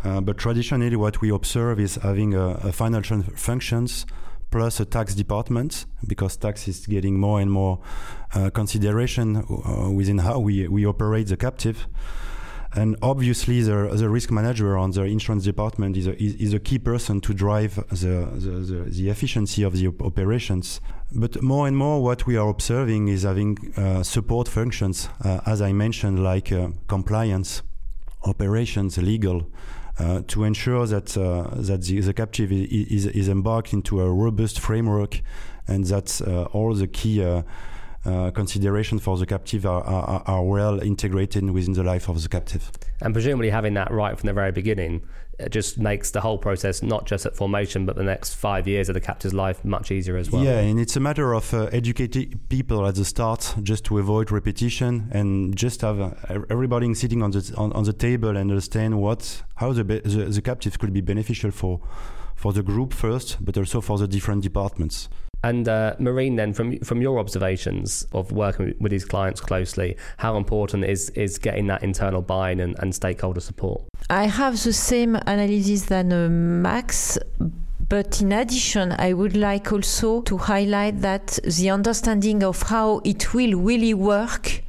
uh, 0.03 0.21
but 0.21 0.37
traditionally, 0.37 0.95
what 0.95 1.21
we 1.21 1.29
observe 1.29 1.79
is 1.79 1.95
having 1.95 2.33
a, 2.33 2.49
a, 2.63 2.71
financial 2.71 3.21
functions 3.35 4.05
plus 4.49 4.79
a 4.79 4.85
tax 4.85 5.15
department 5.15 5.85
because 6.07 6.35
tax 6.35 6.67
is 6.67 6.85
getting 6.87 7.19
more 7.19 7.39
and 7.39 7.51
more 7.51 7.79
uh, 8.33 8.49
consideration 8.49 9.37
uh, 9.37 9.89
within 9.89 10.17
how 10.17 10.39
we, 10.39 10.67
we 10.67 10.85
operate 10.85 11.27
the 11.27 11.37
captive. 11.37 11.87
And 12.73 12.95
obviously, 13.01 13.61
the, 13.61 13.89
the 13.93 14.09
risk 14.09 14.31
manager 14.31 14.77
on 14.77 14.91
the 14.91 15.03
insurance 15.03 15.43
department 15.43 15.97
is 15.97 16.07
a, 16.07 16.15
is, 16.23 16.53
a 16.53 16.59
key 16.59 16.79
person 16.79 17.19
to 17.21 17.33
drive 17.33 17.75
the, 17.89 18.29
the, 18.33 18.49
the, 18.49 18.89
the, 18.89 19.09
efficiency 19.09 19.63
of 19.63 19.73
the 19.73 19.87
operations. 19.87 20.79
But 21.11 21.41
more 21.41 21.67
and 21.67 21.75
more, 21.75 22.01
what 22.01 22.25
we 22.25 22.37
are 22.37 22.47
observing 22.47 23.09
is 23.09 23.23
having 23.23 23.57
uh, 23.75 24.03
support 24.03 24.47
functions, 24.47 25.09
uh, 25.21 25.41
as 25.45 25.61
I 25.61 25.73
mentioned, 25.73 26.23
like 26.23 26.53
uh, 26.53 26.69
compliance, 26.87 27.61
operations, 28.23 28.97
legal, 28.97 29.51
uh, 29.99 30.21
to 30.27 30.43
ensure 30.43 30.85
that 30.85 31.17
uh, 31.17 31.49
that 31.53 31.83
the, 31.83 31.99
the 31.99 32.13
captive 32.13 32.51
is, 32.51 33.05
is, 33.05 33.27
embarked 33.27 33.73
into 33.73 34.01
a 34.01 34.11
robust 34.11 34.59
framework 34.59 35.21
and 35.67 35.85
that 35.85 36.21
uh, 36.25 36.43
all 36.53 36.73
the 36.73 36.87
key 36.87 37.23
uh, 37.23 38.31
considerations 38.31 39.03
for 39.03 39.17
the 39.17 39.25
captive 39.25 39.65
are, 39.65 39.83
are, 39.83 40.23
are, 40.25 40.43
well 40.43 40.79
integrated 40.79 41.49
within 41.51 41.73
the 41.73 41.83
life 41.83 42.09
of 42.09 42.21
the 42.23 42.29
captive. 42.29 42.71
And 43.01 43.13
presumably 43.13 43.49
having 43.49 43.73
that 43.75 43.91
right 43.91 44.17
from 44.17 44.27
the 44.27 44.33
very 44.33 44.51
beginning 44.51 45.01
just 45.49 45.77
makes 45.77 46.11
the 46.11 46.21
whole 46.21 46.37
process, 46.37 46.83
not 46.83 47.05
just 47.05 47.25
at 47.25 47.35
formation, 47.35 47.85
but 47.85 47.95
the 47.95 48.03
next 48.03 48.35
five 48.35 48.67
years 48.67 48.89
of 48.89 48.93
the 48.93 49.01
captive's 49.01 49.33
life, 49.33 49.63
much 49.65 49.91
easier 49.91 50.17
as 50.17 50.29
well. 50.29 50.43
Yeah, 50.43 50.59
and 50.59 50.79
it's 50.79 50.95
a 50.95 50.99
matter 50.99 51.33
of 51.33 51.53
uh, 51.53 51.69
educating 51.71 52.39
people 52.49 52.85
at 52.85 52.95
the 52.95 53.05
start 53.05 53.55
just 53.63 53.85
to 53.85 53.97
avoid 53.97 54.31
repetition 54.31 55.09
and 55.11 55.55
just 55.55 55.81
have 55.81 55.99
uh, 55.99 56.11
everybody 56.49 56.93
sitting 56.93 57.23
on 57.23 57.31
the 57.31 57.53
on, 57.57 57.71
on, 57.73 57.83
the 57.83 57.93
table 57.93 58.29
and 58.29 58.51
understand 58.51 58.99
what 58.99 59.43
how 59.55 59.71
the, 59.73 59.83
the 59.83 59.99
the 59.99 60.41
captive 60.41 60.77
could 60.77 60.93
be 60.93 61.01
beneficial 61.01 61.51
for 61.51 61.79
for 62.35 62.53
the 62.53 62.63
group 62.63 62.93
first, 62.93 63.37
but 63.39 63.57
also 63.57 63.81
for 63.81 63.97
the 63.97 64.07
different 64.07 64.43
departments. 64.43 65.09
And 65.43 65.67
uh, 65.67 65.95
Marine, 65.97 66.35
then 66.35 66.53
from 66.53 66.77
from 66.79 67.01
your 67.01 67.17
observations 67.19 68.05
of 68.11 68.31
working 68.31 68.75
with 68.79 68.91
these 68.91 69.05
clients 69.05 69.41
closely, 69.41 69.97
how 70.17 70.37
important 70.37 70.85
is 70.85 71.09
is 71.11 71.39
getting 71.39 71.67
that 71.67 71.83
internal 71.83 72.21
buy-in 72.21 72.59
and, 72.59 72.75
and 72.79 72.93
stakeholder 72.93 73.41
support? 73.41 73.81
I 74.09 74.25
have 74.25 74.61
the 74.63 74.73
same 74.73 75.15
analysis 75.15 75.85
than 75.85 76.13
uh, 76.13 76.29
Max. 76.29 77.17
But 77.89 78.21
in 78.21 78.31
addition, 78.31 78.93
I 78.93 79.11
would 79.11 79.35
like 79.35 79.73
also 79.73 80.21
to 80.21 80.37
highlight 80.37 81.01
that 81.01 81.39
the 81.43 81.69
understanding 81.71 82.41
of 82.41 82.61
how 82.61 83.01
it 83.03 83.33
will 83.33 83.59
really 83.59 83.93
work 83.93 84.63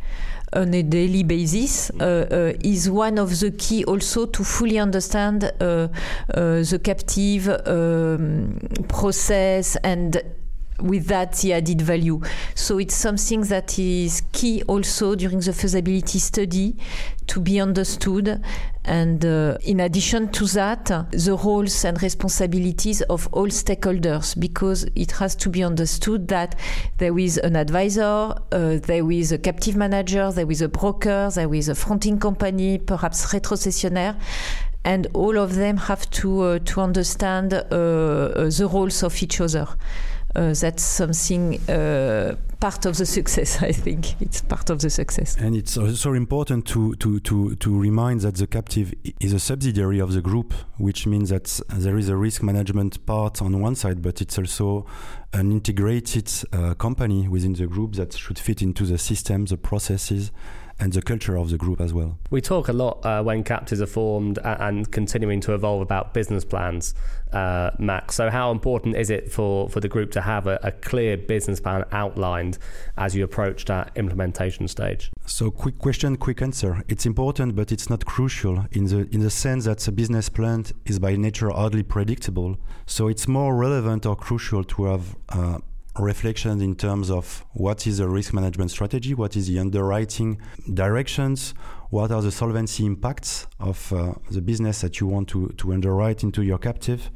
on 0.54 0.74
a 0.74 0.82
daily 0.82 1.22
basis 1.22 1.90
uh, 2.00 2.26
uh, 2.30 2.52
is 2.64 2.90
one 2.90 3.18
of 3.18 3.38
the 3.38 3.52
key 3.52 3.84
also 3.84 4.26
to 4.26 4.44
fully 4.44 4.78
understand 4.78 5.44
uh, 5.44 5.88
uh 6.34 6.62
the 6.62 6.80
captive 6.82 7.48
um, 7.48 8.58
process 8.88 9.76
and 9.76 10.20
with 10.82 11.06
that 11.06 11.32
the 11.38 11.54
added 11.54 11.80
value. 11.80 12.20
So 12.54 12.78
it's 12.78 12.94
something 12.94 13.42
that 13.42 13.78
is 13.78 14.22
key 14.32 14.62
also 14.66 15.14
during 15.14 15.40
the 15.40 15.52
feasibility 15.52 16.18
study 16.18 16.76
to 17.28 17.40
be 17.40 17.60
understood. 17.60 18.42
And 18.84 19.24
uh, 19.24 19.58
in 19.62 19.80
addition 19.80 20.32
to 20.32 20.46
that, 20.46 20.86
the 20.86 21.38
roles 21.42 21.84
and 21.84 22.02
responsibilities 22.02 23.00
of 23.02 23.28
all 23.32 23.46
stakeholders, 23.46 24.38
because 24.38 24.84
it 24.96 25.12
has 25.12 25.36
to 25.36 25.48
be 25.48 25.62
understood 25.62 26.28
that 26.28 26.58
there 26.98 27.16
is 27.18 27.38
an 27.38 27.54
advisor, 27.54 28.02
uh, 28.02 28.78
there 28.82 29.08
is 29.10 29.30
a 29.30 29.38
captive 29.38 29.76
manager, 29.76 30.32
there 30.32 30.50
is 30.50 30.62
a 30.62 30.68
broker, 30.68 31.30
there 31.32 31.54
is 31.54 31.68
a 31.68 31.74
fronting 31.74 32.18
company, 32.18 32.78
perhaps 32.78 33.32
retrocessionaire 33.32 34.16
and 34.84 35.06
all 35.14 35.38
of 35.38 35.54
them 35.54 35.76
have 35.76 36.10
to 36.10 36.40
uh, 36.40 36.58
to 36.60 36.80
understand 36.80 37.54
uh, 37.54 37.58
uh 37.58 38.50
the 38.50 38.68
roles 38.72 39.02
of 39.02 39.22
each 39.22 39.40
other 39.40 39.68
uh, 40.34 40.54
that's 40.54 40.82
something 40.82 41.58
uh, 41.68 42.36
part 42.60 42.86
of 42.86 42.96
the 42.96 43.06
success. 43.06 43.62
I 43.70 43.72
think 43.72 44.20
it's 44.20 44.40
part 44.40 44.70
of 44.70 44.80
the 44.80 44.90
success. 44.90 45.36
And 45.36 45.54
it's 45.54 45.76
also 45.76 46.14
important 46.14 46.66
to 46.68 46.94
to 46.96 47.20
to 47.20 47.54
to 47.56 47.80
remind 47.80 48.20
that 48.22 48.36
the 48.36 48.46
captive 48.46 48.94
is 49.20 49.32
a 49.32 49.40
subsidiary 49.40 50.00
of 50.00 50.12
the 50.12 50.22
group, 50.22 50.54
which 50.78 51.06
means 51.06 51.28
that 51.30 51.60
there 51.68 51.98
is 51.98 52.08
a 52.08 52.16
risk 52.16 52.42
management 52.42 53.04
part 53.04 53.42
on 53.42 53.60
one 53.60 53.74
side, 53.74 54.00
but 54.00 54.20
it's 54.20 54.38
also 54.38 54.86
an 55.32 55.50
integrated 55.50 56.30
uh, 56.52 56.74
company 56.74 57.28
within 57.28 57.54
the 57.54 57.66
group 57.66 57.94
that 57.94 58.14
should 58.14 58.38
fit 58.38 58.62
into 58.62 58.84
the 58.84 58.98
systems, 58.98 59.50
the 59.50 59.56
processes, 59.56 60.30
and 60.82 60.92
the 60.92 61.00
culture 61.00 61.38
of 61.38 61.50
the 61.50 61.56
group 61.56 61.80
as 61.80 61.94
well. 61.94 62.18
We 62.30 62.40
talk 62.40 62.66
a 62.66 62.72
lot 62.72 63.06
uh, 63.06 63.22
when 63.22 63.44
captives 63.44 63.80
are 63.80 63.86
formed 63.86 64.38
and 64.42 64.90
continuing 64.90 65.40
to 65.42 65.54
evolve 65.54 65.80
about 65.80 66.12
business 66.12 66.44
plans, 66.44 66.96
uh, 67.32 67.70
Max. 67.78 68.16
So, 68.16 68.30
how 68.30 68.50
important 68.50 68.96
is 68.96 69.08
it 69.08 69.30
for, 69.30 69.68
for 69.68 69.78
the 69.78 69.88
group 69.88 70.10
to 70.12 70.20
have 70.20 70.48
a, 70.48 70.58
a, 70.64 70.72
clear 70.72 71.16
business 71.16 71.60
plan 71.60 71.84
outlined 71.92 72.58
as 72.98 73.14
you 73.14 73.22
approach 73.22 73.64
that 73.66 73.92
implementation 73.94 74.66
stage? 74.66 75.10
So, 75.24 75.52
quick 75.52 75.78
question, 75.78 76.16
quick 76.16 76.42
answer. 76.42 76.82
It's 76.88 77.06
important, 77.06 77.54
but 77.54 77.70
it's 77.70 77.88
not 77.88 78.04
crucial 78.04 78.66
in 78.72 78.86
the 78.86 79.08
in 79.14 79.20
the 79.20 79.30
sense 79.30 79.64
that 79.66 79.86
a 79.86 79.92
business 79.92 80.28
plan 80.28 80.64
is 80.84 80.98
by 80.98 81.14
nature 81.14 81.50
hardly 81.50 81.84
predictable. 81.84 82.56
So, 82.86 83.06
it's 83.06 83.28
more 83.28 83.54
relevant 83.54 84.04
or 84.04 84.16
crucial 84.16 84.64
to 84.64 84.84
have. 84.86 85.16
Uh, 85.28 85.58
reflections 85.98 86.62
in 86.62 86.74
terms 86.74 87.10
of 87.10 87.44
what 87.52 87.86
is 87.86 87.98
the 87.98 88.08
risk 88.08 88.32
management 88.32 88.70
strategy, 88.70 89.14
what 89.14 89.36
is 89.36 89.48
the 89.48 89.58
underwriting 89.58 90.40
directions, 90.72 91.54
what 91.90 92.10
are 92.10 92.22
the 92.22 92.30
solvency 92.30 92.86
impacts 92.86 93.46
of 93.60 93.92
uh, 93.92 94.14
the 94.30 94.40
business 94.40 94.80
that 94.80 95.00
you 95.00 95.06
want 95.06 95.28
to, 95.28 95.48
to 95.58 95.72
underwrite 95.72 96.22
into 96.22 96.42
your 96.42 96.58
captive. 96.58 97.10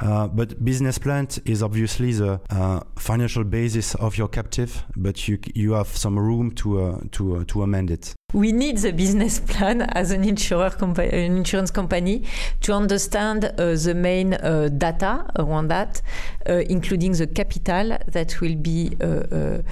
Uh, 0.00 0.28
but 0.28 0.64
business 0.64 0.96
plan 0.96 1.26
is 1.44 1.62
obviously 1.62 2.12
the 2.12 2.40
uh, 2.50 2.80
financial 2.96 3.42
basis 3.42 3.94
of 3.96 4.16
your 4.16 4.28
captive, 4.28 4.84
but 4.96 5.26
you 5.26 5.38
you 5.54 5.72
have 5.72 5.88
some 5.88 6.16
room 6.16 6.52
to 6.52 6.80
uh, 6.80 7.00
to 7.10 7.36
uh, 7.36 7.44
to 7.48 7.62
amend 7.64 7.90
it. 7.90 8.14
We 8.34 8.52
need 8.52 8.76
the 8.76 8.92
business 8.92 9.40
plan 9.40 9.80
as 9.80 10.10
an 10.10 10.22
insurer 10.22 10.68
compa- 10.68 11.10
an 11.10 11.38
insurance 11.38 11.70
company 11.70 12.24
to 12.60 12.74
understand 12.74 13.46
uh, 13.46 13.74
the 13.74 13.94
main 13.94 14.34
uh, 14.34 14.68
data 14.70 15.24
around 15.38 15.68
that, 15.68 16.02
uh, 16.46 16.62
including 16.68 17.12
the 17.12 17.26
capital 17.26 17.96
that 18.06 18.38
will 18.42 18.56
be 18.56 18.94
uh, 19.00 19.06
uh, 19.06 19.62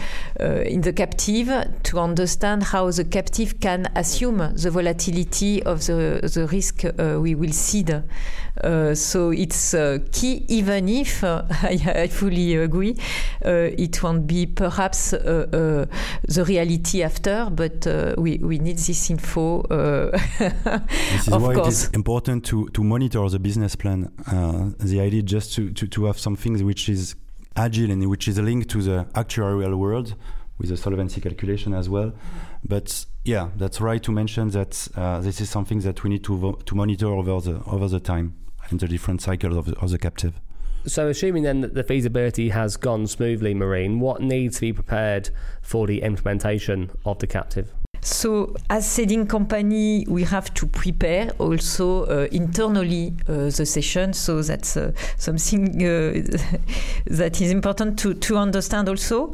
uh, 0.40 0.44
in 0.62 0.80
the 0.80 0.94
captive, 0.94 1.50
to 1.82 1.98
understand 1.98 2.62
how 2.62 2.90
the 2.90 3.04
captive 3.04 3.60
can 3.60 3.88
assume 3.94 4.38
the 4.38 4.70
volatility 4.70 5.62
of 5.64 5.84
the, 5.84 6.20
the 6.22 6.48
risk 6.50 6.84
we 7.20 7.34
will 7.34 7.52
cede. 7.52 8.04
so 8.94 9.32
it's 9.32 9.74
key, 10.12 10.46
even 10.48 10.88
if 10.88 11.22
I, 11.24 11.78
I, 11.94 12.06
fully 12.06 12.56
agree, 12.56 12.96
it 13.42 14.02
won't 14.02 14.26
be 14.26 14.46
perhaps 14.46 15.10
the 15.10 16.44
reality 16.48 17.02
after, 17.02 17.50
but 17.50 17.86
we 18.16 18.45
we 18.46 18.58
need 18.58 18.78
this 18.78 19.10
info. 19.10 19.62
Uh, 19.62 20.10
this 20.38 21.28
is 21.28 21.30
why 21.30 21.54
course. 21.54 21.66
it 21.66 21.68
is 21.68 21.90
important 21.90 22.44
to, 22.46 22.68
to 22.68 22.82
monitor 22.82 23.28
the 23.28 23.38
business 23.38 23.76
plan. 23.76 24.12
Uh, 24.26 24.70
the 24.78 25.00
idea 25.00 25.22
just 25.22 25.52
to, 25.54 25.70
to, 25.72 25.86
to 25.86 26.04
have 26.04 26.18
something 26.18 26.64
which 26.64 26.88
is 26.88 27.14
agile 27.56 27.90
and 27.90 28.08
which 28.08 28.28
is 28.28 28.38
linked 28.38 28.70
to 28.70 28.82
the 28.82 29.04
actuarial 29.14 29.76
world 29.76 30.14
with 30.58 30.70
the 30.70 30.76
solvency 30.76 31.20
calculation 31.20 31.74
as 31.74 31.88
well. 31.88 32.12
But 32.64 33.06
yeah, 33.24 33.50
that's 33.56 33.80
right 33.80 34.02
to 34.02 34.12
mention 34.12 34.50
that 34.50 34.88
uh, 34.96 35.20
this 35.20 35.40
is 35.40 35.50
something 35.50 35.80
that 35.80 36.02
we 36.02 36.10
need 36.10 36.24
to 36.24 36.58
to 36.64 36.74
monitor 36.74 37.08
over 37.08 37.40
the 37.40 37.62
over 37.66 37.88
the 37.88 38.00
time 38.00 38.36
and 38.70 38.80
the 38.80 38.88
different 38.88 39.22
cycles 39.22 39.56
of 39.56 39.66
the, 39.66 39.76
of 39.78 39.90
the 39.90 39.98
captive. 39.98 40.40
So, 40.86 41.08
assuming 41.08 41.42
then 41.42 41.62
that 41.62 41.74
the 41.74 41.82
feasibility 41.82 42.50
has 42.50 42.76
gone 42.76 43.08
smoothly, 43.08 43.54
Marine, 43.54 43.98
what 43.98 44.22
needs 44.22 44.56
to 44.56 44.60
be 44.60 44.72
prepared 44.72 45.30
for 45.60 45.86
the 45.86 46.00
implementation 46.02 46.90
of 47.04 47.18
the 47.18 47.26
captive? 47.26 47.72
So, 48.06 48.54
as 48.70 48.88
ceding 48.88 49.26
company, 49.26 50.04
we 50.08 50.22
have 50.22 50.54
to 50.54 50.66
prepare 50.68 51.32
also 51.38 52.04
uh, 52.04 52.28
internally 52.30 53.12
uh, 53.28 53.50
the 53.50 53.66
cession. 53.66 54.12
So 54.12 54.42
that's 54.42 54.76
uh, 54.76 54.92
something 55.18 55.84
uh, 55.84 56.22
that 57.06 57.40
is 57.40 57.50
important 57.50 57.98
to, 57.98 58.14
to 58.14 58.36
understand 58.36 58.88
also. 58.88 59.32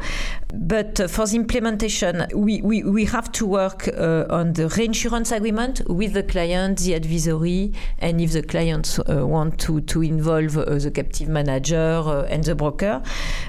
But 0.55 1.01
uh, 1.01 1.09
for 1.09 1.27
the 1.27 1.37
implementation, 1.37 2.27
we, 2.35 2.63
we, 2.63 2.83
we 2.83 3.05
have 3.05 3.31
to 3.33 3.47
work 3.47 3.89
uh, 3.89 4.25
on 4.31 4.55
the 4.55 4.71
reinsurance 4.71 5.33
agreement 5.33 5.83
with 5.91 6.15
the 6.15 6.23
client, 6.23 6.79
the 6.79 6.95
advisory, 6.95 7.75
and 7.99 8.23
if 8.23 8.33
the 8.33 8.43
clients 8.43 8.99
want 9.07 9.59
to, 9.61 9.83
to 9.83 10.01
involve 10.01 10.55
the 10.55 10.91
captive 10.91 11.29
manager 11.29 12.25
and 12.31 12.45
the 12.45 12.55
broker, 12.55 13.03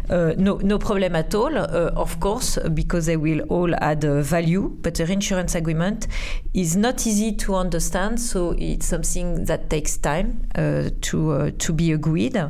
no, 0.10 0.58
no 0.58 0.78
problem 0.80 1.16
at 1.16 1.34
all, 1.34 1.58
of 1.58 2.20
course, 2.20 2.58
because 2.74 3.06
they 3.06 3.16
will 3.16 3.40
all 3.44 3.74
add 3.76 4.04
value. 4.04 4.68
But 4.82 4.96
the 4.96 5.13
insurance 5.14 5.56
agreement 5.56 6.08
is 6.54 6.76
not 6.76 7.08
easy 7.08 7.32
to 7.34 7.56
understand, 7.56 8.20
so 8.20 8.54
it's 8.58 8.86
something 8.86 9.46
that 9.46 9.70
takes 9.70 9.98
time 9.98 10.46
uh, 10.56 10.90
to 11.02 11.32
uh, 11.32 11.52
to 11.60 11.74
be 11.74 11.92
agreed. 11.94 12.36
Uh, 12.36 12.50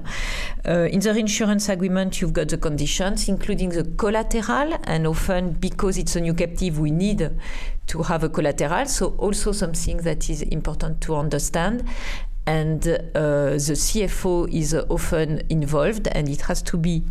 in 0.66 1.00
the 1.00 1.16
insurance 1.16 1.70
agreement, 1.70 2.20
you've 2.20 2.34
got 2.34 2.48
the 2.48 2.58
conditions, 2.58 3.30
including 3.30 3.70
the 3.70 3.84
collateral, 3.98 4.78
and 4.86 5.06
often 5.06 5.52
because 5.52 5.98
it's 5.98 6.16
a 6.16 6.22
new 6.22 6.34
captive, 6.34 6.80
we 6.80 6.90
need 6.90 7.30
to 7.86 8.02
have 8.02 8.24
a 8.24 8.30
collateral. 8.30 8.86
So 8.86 9.16
also 9.18 9.52
something 9.52 9.98
that 9.98 10.30
is 10.30 10.42
important 10.42 11.02
to 11.02 11.16
understand 11.16 11.88
and 12.46 12.86
uh, 12.88 13.52
the 13.52 13.76
CFO 13.76 14.52
is 14.52 14.74
often 14.74 15.44
involved, 15.50 16.08
and 16.10 16.28
it 16.28 16.42
has 16.42 16.62
to 16.64 16.78
be 16.78 17.04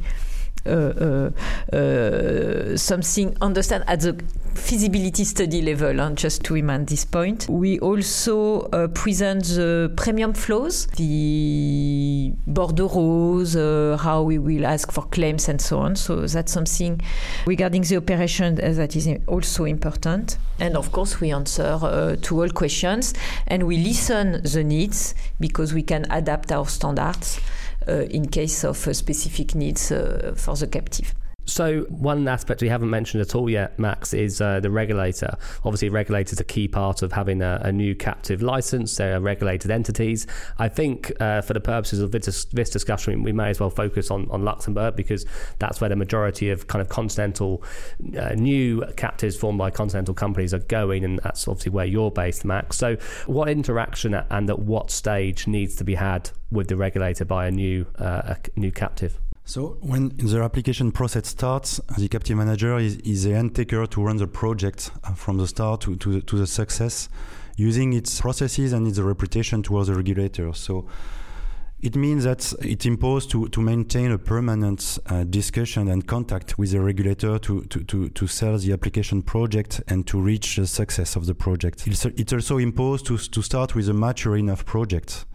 something 2.76 3.36
understand 3.40 3.84
at 3.86 4.00
the 4.00 4.16
feasibility 4.54 5.24
study 5.24 5.62
level, 5.62 5.96
huh, 5.96 6.10
just 6.14 6.42
to 6.44 6.54
remind 6.54 6.88
this 6.88 7.04
point. 7.04 7.48
We 7.48 7.78
also 7.80 8.62
uh, 8.72 8.88
present 8.88 9.44
the 9.44 9.92
premium 9.96 10.32
flows, 10.34 10.86
the 10.96 12.32
bordereaux, 12.46 13.56
uh, 13.56 13.96
how 13.96 14.22
we 14.22 14.38
will 14.38 14.66
ask 14.66 14.92
for 14.92 15.04
claims 15.04 15.48
and 15.48 15.60
so 15.60 15.78
on. 15.78 15.96
So 15.96 16.26
that's 16.26 16.52
something 16.52 17.00
regarding 17.46 17.82
the 17.82 17.96
operation 17.96 18.56
that 18.56 18.96
is 18.96 19.08
also 19.26 19.64
important. 19.64 20.38
And 20.60 20.76
of 20.76 20.92
course, 20.92 21.20
we 21.20 21.32
answer 21.32 21.78
uh, 21.82 22.16
to 22.22 22.42
all 22.42 22.50
questions 22.50 23.14
and 23.46 23.64
we 23.64 23.78
listen 23.78 24.42
the 24.44 24.62
needs 24.62 25.14
because 25.40 25.74
we 25.74 25.82
can 25.82 26.06
adapt 26.10 26.52
our 26.52 26.66
standards. 26.66 27.40
Uh, 27.88 28.06
in 28.10 28.28
case 28.28 28.64
of 28.64 28.86
uh, 28.86 28.92
specific 28.92 29.54
needs 29.54 29.90
uh, 29.90 30.34
for 30.36 30.54
the 30.54 30.66
captive. 30.66 31.14
So, 31.52 31.82
one 31.90 32.26
aspect 32.28 32.62
we 32.62 32.70
haven't 32.70 32.88
mentioned 32.88 33.20
at 33.20 33.34
all 33.34 33.50
yet, 33.50 33.78
Max, 33.78 34.14
is 34.14 34.40
uh, 34.40 34.60
the 34.60 34.70
regulator. 34.70 35.36
Obviously, 35.66 35.90
regulators 35.90 36.40
are 36.40 36.44
a 36.44 36.46
key 36.46 36.66
part 36.66 37.02
of 37.02 37.12
having 37.12 37.42
a, 37.42 37.60
a 37.62 37.70
new 37.70 37.94
captive 37.94 38.40
license. 38.40 38.96
They 38.96 39.12
are 39.12 39.20
regulated 39.20 39.70
entities. 39.70 40.26
I 40.58 40.70
think, 40.70 41.12
uh, 41.20 41.42
for 41.42 41.52
the 41.52 41.60
purposes 41.60 42.00
of 42.00 42.10
this, 42.10 42.46
this, 42.46 42.70
discussion, 42.70 43.22
we 43.22 43.32
may 43.32 43.50
as 43.50 43.60
well 43.60 43.68
focus 43.68 44.10
on, 44.10 44.30
on 44.30 44.46
Luxembourg 44.46 44.96
because 44.96 45.26
that's 45.58 45.78
where 45.78 45.90
the 45.90 45.96
majority 45.96 46.48
of 46.48 46.68
kind 46.68 46.80
of 46.80 46.88
continental 46.88 47.62
uh, 48.18 48.30
new 48.30 48.82
captives 48.96 49.36
formed 49.36 49.58
by 49.58 49.70
continental 49.70 50.14
companies 50.14 50.54
are 50.54 50.60
going, 50.60 51.04
and 51.04 51.18
that's 51.18 51.46
obviously 51.46 51.70
where 51.70 51.84
you're 51.84 52.10
based, 52.10 52.46
Max. 52.46 52.78
So, 52.78 52.96
what 53.26 53.50
interaction 53.50 54.14
and 54.14 54.48
at 54.48 54.58
what 54.58 54.90
stage 54.90 55.46
needs 55.46 55.76
to 55.76 55.84
be 55.84 55.96
had 55.96 56.30
with 56.50 56.68
the 56.68 56.76
regulator 56.78 57.26
by 57.26 57.46
a 57.46 57.50
new 57.50 57.84
uh, 57.98 58.36
a 58.36 58.58
new 58.58 58.72
captive? 58.72 59.20
So 59.52 59.76
when 59.82 60.16
the 60.16 60.40
application 60.40 60.92
process 60.92 61.28
starts, 61.28 61.78
the 61.98 62.08
captive 62.08 62.38
manager 62.38 62.78
is, 62.78 62.96
is 63.00 63.24
the 63.24 63.34
end 63.34 63.54
taker 63.54 63.84
to 63.86 64.02
run 64.02 64.16
the 64.16 64.26
project 64.26 64.90
uh, 65.04 65.12
from 65.12 65.36
the 65.36 65.46
start 65.46 65.82
to, 65.82 65.94
to, 65.96 66.12
the, 66.14 66.22
to 66.22 66.38
the 66.38 66.46
success, 66.46 67.10
using 67.58 67.92
its 67.92 68.18
processes 68.18 68.72
and 68.72 68.88
its 68.88 68.98
reputation 68.98 69.62
towards 69.62 69.88
the 69.88 69.94
regulator. 69.94 70.54
So 70.54 70.86
it 71.82 71.96
means 71.96 72.24
that 72.24 72.50
it 72.62 72.86
imposed 72.86 73.30
to, 73.32 73.46
to 73.48 73.60
maintain 73.60 74.10
a 74.12 74.16
permanent 74.16 74.98
uh, 75.04 75.24
discussion 75.24 75.88
and 75.88 76.06
contact 76.06 76.56
with 76.56 76.70
the 76.70 76.80
regulator 76.80 77.38
to, 77.40 77.64
to, 77.64 77.84
to, 77.84 78.08
to 78.08 78.26
sell 78.26 78.56
the 78.56 78.72
application 78.72 79.20
project 79.20 79.82
and 79.86 80.06
to 80.06 80.18
reach 80.18 80.56
the 80.56 80.66
success 80.66 81.14
of 81.14 81.26
the 81.26 81.34
project. 81.34 81.86
It's, 81.86 82.06
it's 82.06 82.32
also 82.32 82.56
imposed 82.56 83.04
to, 83.04 83.18
to 83.18 83.42
start 83.42 83.74
with 83.74 83.86
a 83.90 83.92
mature 83.92 84.38
enough 84.38 84.64
project 84.64 85.26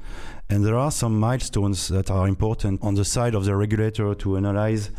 and 0.49 0.65
there 0.65 0.77
are 0.77 0.91
some 0.91 1.19
milestones 1.19 1.87
that 1.89 2.09
are 2.09 2.27
important 2.27 2.81
on 2.81 2.95
the 2.95 3.05
side 3.05 3.35
of 3.35 3.45
the 3.45 3.55
regulator 3.55 4.15
to 4.15 4.37
analyze 4.37 4.91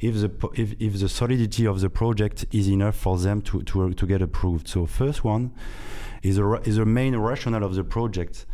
if 0.00 0.14
the 0.16 0.30
if, 0.54 0.74
if 0.80 0.98
the 1.00 1.08
solidity 1.08 1.66
of 1.66 1.80
the 1.80 1.90
project 1.90 2.44
is 2.52 2.68
enough 2.68 2.96
for 2.96 3.18
them 3.18 3.40
to, 3.42 3.62
to, 3.62 3.92
to 3.94 4.06
get 4.06 4.22
approved. 4.22 4.68
So 4.68 4.86
first 4.86 5.24
one 5.24 5.52
is 6.22 6.38
a, 6.38 6.54
is 6.64 6.76
the 6.76 6.86
main 6.86 7.16
rationale 7.16 7.64
of 7.64 7.74
the 7.74 7.84
project. 7.84 8.46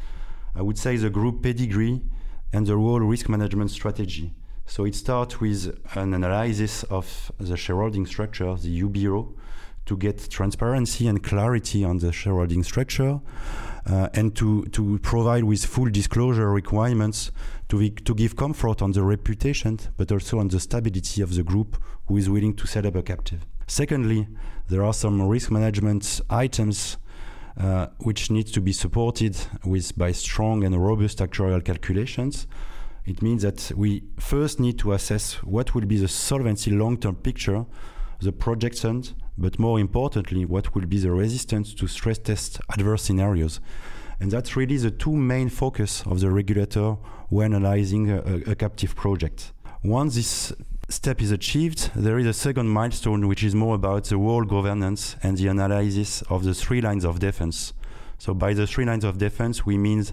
I 0.55 0.63
would 0.63 0.79
say 0.79 0.97
the 0.97 1.11
group 1.11 1.43
pedigree 1.43 2.03
and 2.53 2.67
the 2.67 2.77
role 2.77 3.01
risk 3.01 3.29
management 3.29 3.71
strategy. 3.71 4.35
So 4.67 4.85
it 4.85 4.95
starts 4.95 5.41
with 5.41 5.79
an 5.95 6.15
analysis 6.15 6.85
of 6.85 7.33
the 7.39 7.57
shareholding 7.57 8.07
structure, 8.07 8.55
the 8.55 8.83
UBO, 8.83 9.35
to 9.87 9.97
get 9.97 10.31
transparency 10.31 11.09
and 11.09 11.23
clarity 11.23 11.85
on 11.85 11.99
the 11.99 12.13
shareholding 12.13 12.63
structure 12.63 13.21
uh, 13.87 14.09
and 14.15 14.37
to, 14.37 14.65
to 14.67 14.99
provide 14.99 15.45
with 15.45 15.65
full 15.65 15.89
disclosure 15.91 16.51
requirements 16.51 17.33
to, 17.69 17.89
to 17.91 18.15
give 18.15 18.37
comfort 18.37 18.83
on 18.83 18.93
the 18.93 19.03
reputation, 19.03 19.79
but 19.97 20.13
also 20.13 20.39
on 20.39 20.49
the 20.49 20.61
stability 20.61 21.23
of 21.23 21.35
the 21.35 21.43
group 21.43 21.77
who 22.07 22.17
is 22.17 22.29
willing 22.29 22.55
to 22.55 22.67
set 22.67 22.85
up 22.87 22.95
a 22.95 23.03
captive. 23.03 23.47
Secondly, 23.67 24.29
there 24.69 24.85
are 24.85 24.93
some 24.93 25.23
risk 25.23 25.51
management 25.51 26.21
items 26.29 26.97
uh, 27.57 27.89
which 27.99 28.31
need 28.31 28.47
to 28.47 28.61
be 28.61 28.73
supported 28.73 29.37
with 29.65 29.97
by 29.97 30.13
strong 30.13 30.65
and 30.65 30.81
robust 30.83 31.19
actuarial 31.19 31.65
calculations. 31.65 32.47
It 33.07 33.23
means 33.23 33.43
that 33.43 33.73
we 33.77 34.05
first 34.19 34.61
need 34.61 34.79
to 34.81 34.93
assess 34.93 35.35
what 35.43 35.75
will 35.75 35.87
be 35.87 35.97
the 35.97 36.09
solvency 36.09 36.71
long-term 36.71 37.17
picture, 37.17 37.67
the 38.21 38.33
projections, 38.33 39.15
but 39.41 39.59
more 39.59 39.81
importantly, 39.81 40.45
what 40.45 40.75
will 40.75 40.87
be 40.87 40.99
the 40.99 41.11
resistance 41.11 41.73
to 41.75 41.87
stress 41.87 42.19
test 42.19 42.61
adverse 42.69 43.03
scenarios. 43.03 43.59
And 44.21 44.31
that's 44.31 44.55
really 44.55 44.77
the 44.77 44.91
two 44.91 45.17
main 45.17 45.49
focus 45.49 46.03
of 46.03 46.21
the 46.21 46.31
regulator 46.31 46.99
when 47.31 47.55
analyzing 47.55 48.11
a, 48.11 48.51
a, 48.51 48.55
captive 48.55 48.95
project. 48.95 49.53
Once 49.83 50.15
this 50.15 50.53
step 50.91 51.23
is 51.23 51.31
achieved, 51.31 51.91
there 51.97 52.19
is 52.19 52.27
a 52.27 52.35
second 52.35 52.69
milestone 52.69 53.27
which 53.29 53.43
is 53.43 53.55
more 53.55 53.77
about 53.77 54.05
the 54.05 54.19
whole 54.19 54.45
governance 54.45 55.17
and 55.23 55.39
the 55.39 55.49
analysis 55.49 56.21
of 56.29 56.45
the 56.45 56.53
three 56.53 56.83
lines 56.83 57.05
of 57.05 57.19
defense. 57.19 57.73
So 58.19 58.35
by 58.35 58.53
the 58.53 58.67
three 58.67 58.85
lines 58.85 59.05
of 59.05 59.17
defense, 59.17 59.65
we 59.65 59.79
mean 59.79 60.05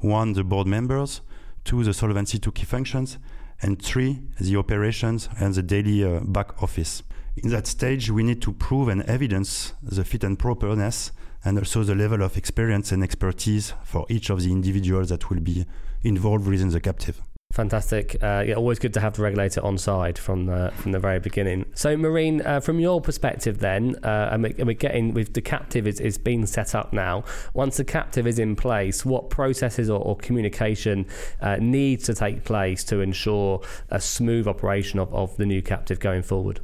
one, 0.00 0.32
the 0.32 0.42
board 0.42 0.66
members, 0.66 1.20
two, 1.62 1.84
the 1.84 1.94
solvency 1.94 2.40
two 2.40 2.50
key 2.50 2.64
functions, 2.64 3.18
and 3.60 3.80
three, 3.80 4.22
the 4.40 4.56
operations 4.56 5.28
and 5.38 5.54
the 5.54 5.62
daily 5.62 6.02
uh, 6.02 6.18
back 6.18 6.60
office 6.60 7.04
in 7.36 7.50
that 7.50 7.66
stage, 7.66 8.10
we 8.10 8.22
need 8.22 8.42
to 8.42 8.52
prove 8.52 8.88
and 8.88 9.02
evidence 9.02 9.72
the 9.82 10.04
fit 10.04 10.24
and 10.24 10.38
properness 10.38 11.12
and 11.44 11.58
also 11.58 11.82
the 11.82 11.94
level 11.94 12.22
of 12.22 12.36
experience 12.36 12.92
and 12.92 13.02
expertise 13.02 13.72
for 13.84 14.06
each 14.08 14.30
of 14.30 14.42
the 14.42 14.52
individuals 14.52 15.08
that 15.08 15.28
will 15.30 15.40
be 15.40 15.66
involved 16.02 16.46
within 16.46 16.68
the 16.68 16.80
captive. 16.80 17.20
Fantastic. 17.52 18.16
Uh, 18.22 18.44
yeah, 18.46 18.54
always 18.54 18.78
good 18.78 18.94
to 18.94 19.00
have 19.00 19.12
the 19.12 19.22
regulator 19.22 19.62
on 19.62 19.76
side 19.76 20.18
from 20.18 20.46
the 20.46 20.72
from 20.76 20.92
the 20.92 20.98
very 20.98 21.20
beginning. 21.20 21.66
So, 21.74 21.94
Marine, 21.98 22.40
uh, 22.40 22.60
from 22.60 22.80
your 22.80 23.02
perspective, 23.02 23.58
then, 23.58 23.96
uh, 24.02 24.30
and, 24.32 24.42
we, 24.42 24.72
are 24.72 24.72
getting 24.72 25.12
with 25.12 25.34
the 25.34 25.42
captive 25.42 25.86
is, 25.86 26.00
is 26.00 26.16
being 26.16 26.46
set 26.46 26.74
up 26.74 26.94
now. 26.94 27.24
Once 27.52 27.76
the 27.76 27.84
captive 27.84 28.26
is 28.26 28.38
in 28.38 28.56
place, 28.56 29.04
what 29.04 29.28
processes 29.28 29.90
or, 29.90 30.00
or 30.00 30.16
communication 30.16 31.04
uh, 31.42 31.56
needs 31.56 32.04
to 32.04 32.14
take 32.14 32.44
place 32.44 32.84
to 32.84 33.00
ensure 33.00 33.60
a 33.90 34.00
smooth 34.00 34.48
operation 34.48 34.98
of, 34.98 35.12
of 35.12 35.36
the 35.36 35.44
new 35.44 35.60
captive 35.60 36.00
going 36.00 36.22
forward? 36.22 36.60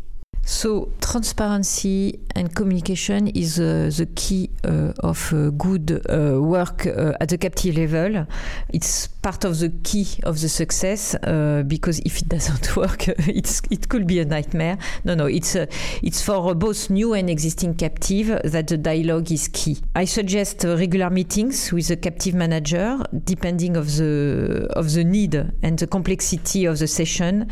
So 0.48 0.88
transparency 1.02 2.20
and 2.34 2.54
communication 2.54 3.28
is 3.28 3.60
uh, 3.60 3.90
the 3.94 4.08
key 4.14 4.48
uh, 4.64 4.94
of 5.00 5.30
uh, 5.30 5.50
good 5.50 6.00
uh, 6.08 6.40
work 6.42 6.86
uh, 6.86 7.12
at 7.20 7.28
the 7.28 7.36
captive 7.36 7.76
level. 7.76 8.26
It's 8.70 9.08
part 9.28 9.44
of 9.44 9.58
the 9.58 9.68
key 9.84 10.06
of 10.22 10.40
the 10.40 10.48
success 10.48 11.14
uh, 11.14 11.62
because 11.66 11.98
if 11.98 12.22
it 12.22 12.28
doesn't 12.30 12.74
work, 12.82 13.08
it's 13.40 13.60
it 13.70 13.86
could 13.90 14.06
be 14.06 14.20
a 14.20 14.24
nightmare. 14.24 14.78
No, 15.04 15.14
no, 15.14 15.26
it's 15.26 15.54
it's 16.02 16.22
for 16.22 16.54
both 16.54 16.88
new 16.88 17.12
and 17.12 17.28
existing 17.28 17.74
captive 17.74 18.40
that 18.44 18.68
the 18.68 18.78
dialogue 18.78 19.30
is 19.30 19.48
key. 19.48 19.76
I 19.94 20.06
suggest 20.06 20.64
regular 20.64 21.10
meetings 21.10 21.70
with 21.74 21.88
the 21.88 21.96
captive 21.96 22.34
manager, 22.34 23.02
depending 23.24 23.76
of 23.76 23.86
the 23.98 24.66
of 24.70 24.94
the 24.94 25.04
need 25.04 25.34
and 25.62 25.78
the 25.78 25.86
complexity 25.86 26.64
of 26.64 26.78
the 26.78 26.86
cession. 26.86 27.50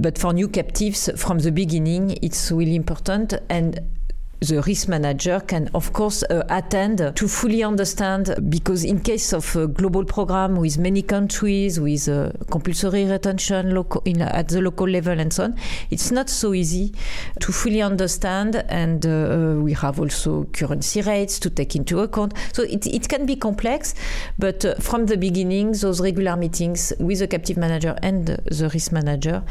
But 0.00 0.18
for 0.18 0.32
new 0.32 0.48
captives, 0.48 1.08
from 1.14 1.38
the 1.38 1.52
beginning, 1.52 2.18
it's 2.20 2.50
really 2.50 2.74
important 2.74 3.34
and 3.48 3.78
the 4.42 4.60
risk 4.62 4.88
manager 4.88 5.40
can, 5.40 5.68
of 5.74 5.92
course, 5.92 6.24
uh, 6.24 6.42
attend 6.48 7.12
to 7.14 7.28
fully 7.28 7.62
understand 7.62 8.34
because 8.48 8.84
in 8.84 8.98
case 8.98 9.32
of 9.32 9.54
a 9.54 9.68
global 9.68 10.04
program 10.04 10.56
with 10.56 10.78
many 10.78 11.02
countries, 11.02 11.78
with 11.78 12.08
uh, 12.08 12.32
compulsory 12.50 13.04
retention 13.04 13.72
local, 13.74 14.02
in, 14.04 14.20
at 14.20 14.48
the 14.48 14.60
local 14.60 14.88
level 14.88 15.18
and 15.18 15.32
so 15.32 15.44
on, 15.44 15.56
it's 15.90 16.10
not 16.10 16.28
so 16.28 16.54
easy 16.54 16.92
to 17.40 17.52
fully 17.52 17.80
understand. 17.80 18.56
And 18.68 19.06
uh, 19.06 19.62
we 19.62 19.74
have 19.74 20.00
also 20.00 20.44
currency 20.52 21.02
rates 21.02 21.38
to 21.40 21.50
take 21.50 21.76
into 21.76 22.00
account. 22.00 22.34
So 22.52 22.64
it, 22.64 22.86
it 22.86 23.08
can 23.08 23.26
be 23.26 23.36
complex, 23.36 23.94
but 24.38 24.64
uh, 24.64 24.74
from 24.76 25.06
the 25.06 25.16
beginning, 25.16 25.72
those 25.72 26.00
regular 26.00 26.36
meetings 26.36 26.92
with 26.98 27.20
the 27.20 27.28
captive 27.28 27.56
manager 27.56 27.96
and 28.02 28.26
the 28.26 28.70
risk 28.74 28.90
manager 28.90 29.44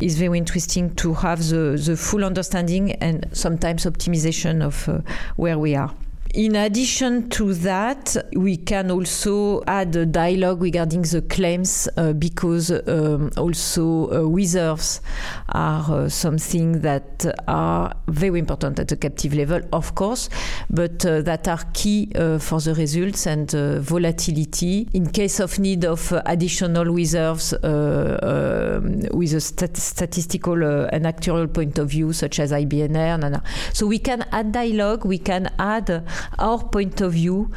is 0.00 0.16
very 0.16 0.38
interesting 0.38 0.94
to 0.96 1.14
have 1.14 1.48
the, 1.48 1.82
the 1.84 1.96
full 1.96 2.24
understanding 2.24 2.92
and 2.92 3.28
sometimes 3.32 3.84
optimization 3.86 4.35
of 4.44 4.88
uh, 4.88 5.00
where 5.36 5.58
we 5.58 5.74
are. 5.74 5.94
In 6.36 6.54
addition 6.54 7.30
to 7.30 7.54
that, 7.54 8.14
we 8.34 8.58
can 8.58 8.90
also 8.90 9.62
add 9.66 9.96
a 9.96 10.04
dialogue 10.04 10.60
regarding 10.60 11.00
the 11.00 11.22
claims 11.22 11.88
uh, 11.96 12.12
because 12.12 12.70
um, 12.70 13.30
also 13.38 14.10
uh, 14.12 14.20
reserves 14.28 15.00
are 15.48 15.90
uh, 15.90 16.08
something 16.10 16.82
that 16.82 17.24
are 17.48 17.96
very 18.08 18.38
important 18.38 18.78
at 18.78 18.88
the 18.88 18.98
captive 18.98 19.32
level, 19.32 19.62
of 19.72 19.94
course, 19.94 20.28
but 20.68 21.06
uh, 21.06 21.22
that 21.22 21.48
are 21.48 21.64
key 21.72 22.12
uh, 22.14 22.38
for 22.38 22.60
the 22.60 22.74
results 22.74 23.26
and 23.26 23.54
uh, 23.54 23.80
volatility. 23.80 24.90
In 24.92 25.06
case 25.06 25.40
of 25.40 25.58
need 25.58 25.86
of 25.86 26.12
additional 26.26 26.84
reserves 26.84 27.54
um, 27.54 29.00
with 29.14 29.32
a 29.32 29.40
stat 29.40 29.74
statistical 29.78 30.62
and 30.62 31.06
actuarial 31.06 31.50
point 31.50 31.78
of 31.78 31.88
view, 31.88 32.12
such 32.12 32.40
as 32.40 32.52
IBNR, 32.52 33.42
so 33.72 33.86
we 33.86 33.98
can 33.98 34.26
add 34.32 34.52
dialogue, 34.52 35.06
we 35.06 35.16
can 35.16 35.50
add 35.58 36.04
our 36.38 36.62
point 36.62 37.00
of 37.00 37.12
view, 37.12 37.50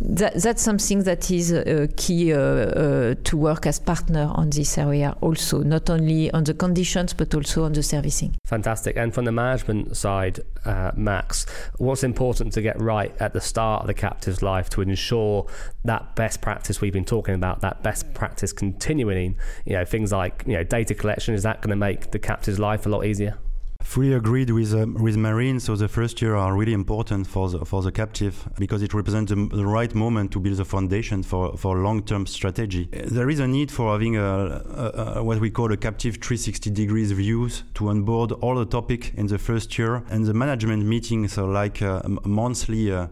that, 0.00 0.34
that's 0.42 0.62
something 0.62 1.02
that 1.04 1.30
is 1.30 1.52
uh, 1.52 1.86
key 1.96 2.32
uh, 2.32 2.38
uh, 2.38 3.14
to 3.24 3.36
work 3.36 3.66
as 3.66 3.78
partner 3.78 4.30
on 4.34 4.50
this 4.50 4.76
area 4.78 5.16
also, 5.20 5.62
not 5.62 5.88
only 5.88 6.30
on 6.32 6.44
the 6.44 6.54
conditions 6.54 7.12
but 7.12 7.34
also 7.34 7.64
on 7.64 7.72
the 7.72 7.82
servicing. 7.82 8.34
Fantastic. 8.44 8.96
And 8.96 9.14
from 9.14 9.24
the 9.24 9.32
management 9.32 9.96
side, 9.96 10.40
uh, 10.64 10.92
Max, 10.96 11.46
what's 11.78 12.04
important 12.04 12.52
to 12.54 12.62
get 12.62 12.80
right 12.80 13.14
at 13.20 13.32
the 13.32 13.40
start 13.40 13.82
of 13.82 13.86
the 13.86 13.94
captive's 13.94 14.42
life 14.42 14.68
to 14.70 14.82
ensure 14.82 15.46
that 15.84 16.14
best 16.16 16.40
practice 16.40 16.80
we've 16.80 16.92
been 16.92 17.04
talking 17.04 17.34
about, 17.34 17.60
that 17.60 17.82
best 17.82 18.12
practice 18.14 18.52
continuing, 18.52 19.36
you 19.64 19.74
know, 19.74 19.84
things 19.84 20.12
like 20.12 20.44
you 20.46 20.54
know 20.54 20.64
data 20.64 20.94
collection, 20.94 21.34
is 21.34 21.42
that 21.44 21.62
going 21.62 21.70
to 21.70 21.76
make 21.76 22.10
the 22.10 22.18
captive's 22.18 22.58
life 22.58 22.86
a 22.86 22.88
lot 22.88 23.04
easier? 23.04 23.38
Fully 23.86 24.12
agreed 24.12 24.50
with 24.50 24.74
uh, 24.74 24.84
with 25.00 25.16
Marine. 25.16 25.60
So 25.60 25.76
the 25.76 25.88
first 25.88 26.20
year 26.20 26.34
are 26.34 26.54
really 26.54 26.72
important 26.72 27.26
for 27.26 27.48
the 27.48 27.64
for 27.64 27.82
the 27.82 27.92
captive 27.92 28.48
because 28.58 28.82
it 28.82 28.92
represents 28.92 29.32
the, 29.32 29.48
the 29.50 29.64
right 29.64 29.94
moment 29.94 30.32
to 30.32 30.40
build 30.40 30.56
the 30.56 30.64
foundation 30.64 31.22
for 31.22 31.56
for 31.56 31.78
long 31.78 32.02
term 32.02 32.26
strategy. 32.26 32.88
There 32.92 33.30
is 33.30 33.38
a 33.38 33.46
need 33.46 33.70
for 33.70 33.92
having 33.92 34.16
a, 34.16 34.22
a, 34.24 35.12
a, 35.18 35.22
what 35.22 35.40
we 35.40 35.50
call 35.50 35.72
a 35.72 35.76
captive 35.76 36.16
360 36.16 36.68
degrees 36.70 37.12
views 37.12 37.62
to 37.74 37.88
onboard 37.88 38.32
all 38.32 38.56
the 38.56 38.66
topic 38.66 39.14
in 39.14 39.28
the 39.28 39.38
first 39.38 39.78
year 39.78 40.02
and 40.10 40.26
the 40.26 40.34
management 40.34 40.84
meetings, 40.84 41.34
so 41.34 41.46
like 41.46 41.80
uh, 41.80 42.02
monthly 42.24 42.90
uh, 42.90 43.06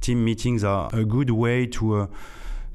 team 0.00 0.24
meetings, 0.24 0.64
are 0.64 0.90
a 0.92 1.04
good 1.04 1.30
way 1.30 1.66
to 1.66 1.94
uh, 1.94 2.06